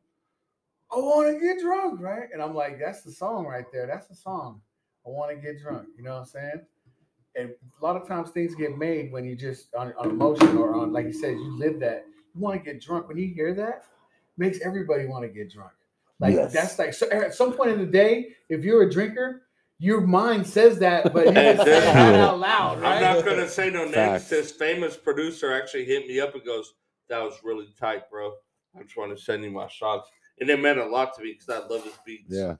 I 0.93 0.97
want 0.97 1.33
to 1.33 1.39
get 1.39 1.61
drunk, 1.61 2.01
right? 2.01 2.27
And 2.33 2.41
I'm 2.41 2.53
like, 2.53 2.79
that's 2.79 3.01
the 3.01 3.11
song 3.11 3.45
right 3.45 3.65
there. 3.71 3.87
That's 3.87 4.07
the 4.07 4.15
song. 4.15 4.61
I 5.05 5.09
want 5.09 5.31
to 5.31 5.37
get 5.37 5.61
drunk. 5.61 5.87
You 5.97 6.03
know 6.03 6.13
what 6.13 6.19
I'm 6.21 6.25
saying? 6.25 6.61
And 7.35 7.49
a 7.81 7.85
lot 7.85 7.95
of 7.95 8.07
times 8.07 8.29
things 8.31 8.55
get 8.55 8.77
made 8.77 9.11
when 9.11 9.25
you 9.25 9.35
just 9.35 9.73
on, 9.73 9.93
on 9.97 10.09
emotion 10.09 10.57
or 10.57 10.75
on, 10.75 10.91
like 10.91 11.05
you 11.05 11.13
said, 11.13 11.31
you 11.35 11.57
live 11.57 11.79
that. 11.79 12.05
You 12.35 12.41
want 12.41 12.61
to 12.63 12.71
get 12.71 12.81
drunk. 12.81 13.07
When 13.07 13.17
you 13.17 13.27
hear 13.33 13.53
that, 13.55 13.85
makes 14.37 14.59
everybody 14.61 15.05
want 15.05 15.23
to 15.23 15.29
get 15.29 15.51
drunk. 15.51 15.71
Like 16.19 16.35
Yes. 16.35 16.53
that's 16.53 16.77
like 16.77 16.93
so 16.93 17.09
at 17.09 17.33
some 17.33 17.53
point 17.53 17.71
in 17.71 17.79
the 17.79 17.85
day, 17.85 18.35
if 18.49 18.63
you're 18.63 18.83
a 18.83 18.89
drinker, 18.91 19.43
your 19.79 20.01
mind 20.01 20.45
says 20.45 20.77
that, 20.79 21.11
but 21.13 21.25
you 21.27 21.31
Hey, 21.31 21.53
don't 21.57 21.65
say 21.65 21.77
it 22.09 22.15
out 22.15 22.39
loud, 22.39 22.79
right? 22.81 23.01
I'm 23.03 23.15
not 23.15 23.25
gonna 23.25 23.47
say 23.49 23.69
no 23.71 23.83
names. 23.85 23.95
Facts. 23.95 24.29
This 24.29 24.51
famous 24.51 24.95
producer 24.97 25.51
actually 25.51 25.85
hit 25.85 26.05
me 26.07 26.19
up 26.19 26.35
and 26.35 26.45
goes, 26.45 26.75
"That 27.09 27.23
was 27.23 27.39
really 27.43 27.67
tight, 27.79 28.07
bro. 28.11 28.33
I 28.77 28.83
just 28.83 28.95
want 28.97 29.17
to 29.17 29.23
send 29.23 29.43
you 29.43 29.49
my 29.49 29.67
shots." 29.67 30.11
And 30.41 30.49
it 30.49 30.59
meant 30.59 30.79
a 30.79 30.85
lot 30.85 31.15
to 31.15 31.23
me 31.23 31.33
because 31.39 31.47
I 31.49 31.65
love 31.67 31.83
his 31.85 31.93
beats. 32.05 32.25
Yeah, 32.29 32.55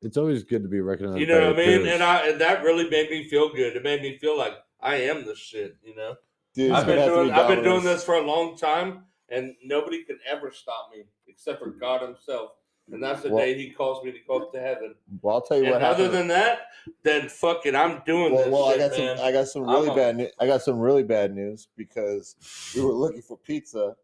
it's 0.00 0.16
always 0.16 0.42
good 0.42 0.62
to 0.62 0.68
be 0.68 0.80
recognized. 0.80 1.20
You 1.20 1.26
know 1.26 1.50
what 1.50 1.60
I 1.60 1.66
mean? 1.66 1.82
peers. 1.82 1.88
And 1.94 2.02
I 2.02 2.28
and 2.30 2.40
that 2.40 2.64
really 2.64 2.88
made 2.90 3.10
me 3.10 3.28
feel 3.28 3.52
good. 3.54 3.76
It 3.76 3.84
made 3.84 4.02
me 4.02 4.16
feel 4.18 4.36
like 4.36 4.54
I 4.80 4.96
am 4.96 5.24
the 5.26 5.36
shit. 5.36 5.76
You 5.84 5.94
know. 5.94 6.16
dude, 6.54 6.72
I've 6.72 6.86
been 6.86 6.96
gonna 6.96 7.00
have 7.02 7.10
to 7.10 7.16
doing 7.24 7.30
I've 7.32 7.48
been 7.48 7.62
doing 7.62 7.84
this 7.84 8.02
for 8.02 8.14
a 8.16 8.22
long 8.22 8.56
time, 8.56 9.04
and 9.28 9.54
nobody 9.62 10.02
can 10.04 10.18
ever 10.26 10.50
stop 10.50 10.88
me 10.92 11.04
except 11.28 11.58
for 11.62 11.68
God 11.70 12.00
Himself. 12.02 12.52
And 12.90 13.00
that's 13.02 13.22
the 13.22 13.28
Well- 13.30 13.44
day 13.44 13.54
He 13.54 13.70
calls 13.70 14.02
me 14.04 14.10
to 14.10 14.18
go 14.26 14.38
up 14.42 14.52
to 14.54 14.60
heaven. 14.60 14.94
Well, 15.20 15.36
I'll 15.36 15.40
tell 15.42 15.56
you 15.58 15.64
And 15.64 15.72
what 15.74 15.82
other 15.82 16.04
happened. 16.04 16.14
than 16.14 16.28
that, 16.28 16.60
then 17.04 17.28
fuck 17.28 17.64
it, 17.64 17.74
I'm 17.76 18.02
doing 18.04 18.32
well, 18.34 18.44
this 18.44 18.52
well 18.52 18.64
I 18.70 18.76
got 18.78 18.90
man. 18.98 19.16
some. 19.18 19.26
I 19.26 19.32
got 19.32 19.46
some 19.48 19.62
I'm 19.68 19.74
really 19.76 19.88
a- 19.88 19.94
bad. 19.94 20.16
News. 20.16 20.32
I 20.40 20.46
got 20.46 20.62
some 20.62 20.80
really 20.80 21.02
bad 21.04 21.32
news 21.34 21.68
because 21.76 22.36
we 22.74 22.82
were 22.82 22.92
looking 22.92 23.22
for 23.22 23.36
pizza. 23.36 23.94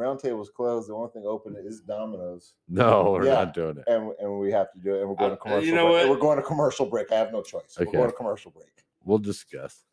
Round 0.00 0.18
table's 0.18 0.48
closed. 0.50 0.88
The 0.88 0.94
only 0.94 1.10
thing 1.12 1.24
open 1.26 1.54
is 1.56 1.80
Domino's, 1.82 2.54
no, 2.68 3.12
we're 3.12 3.26
Yeah. 3.26 3.34
not 3.34 3.54
doing 3.54 3.76
it. 3.76 3.84
and 3.86 4.12
and 4.18 4.38
we 4.40 4.50
have 4.50 4.72
to 4.72 4.78
do 4.78 4.94
it. 4.94 5.00
And 5.00 5.10
we're 5.10 5.14
going 5.16 5.32
Uh, 5.32 5.34
to 5.34 5.40
commercial. 5.40 5.64
you 5.68 5.74
know 5.74 5.88
break. 5.88 6.08
what? 6.08 6.10
We're 6.10 6.20
going 6.20 6.36
to 6.38 6.42
commercial 6.42 6.86
break. 6.86 7.12
I 7.12 7.16
have 7.16 7.32
no 7.32 7.42
choice. 7.42 7.76
Okay. 7.78 7.84
We're 7.86 7.92
going 7.98 8.10
to 8.10 8.16
commercial 8.16 8.50
break. 8.50 8.72
We'll 9.04 9.18
discuss. 9.18 9.84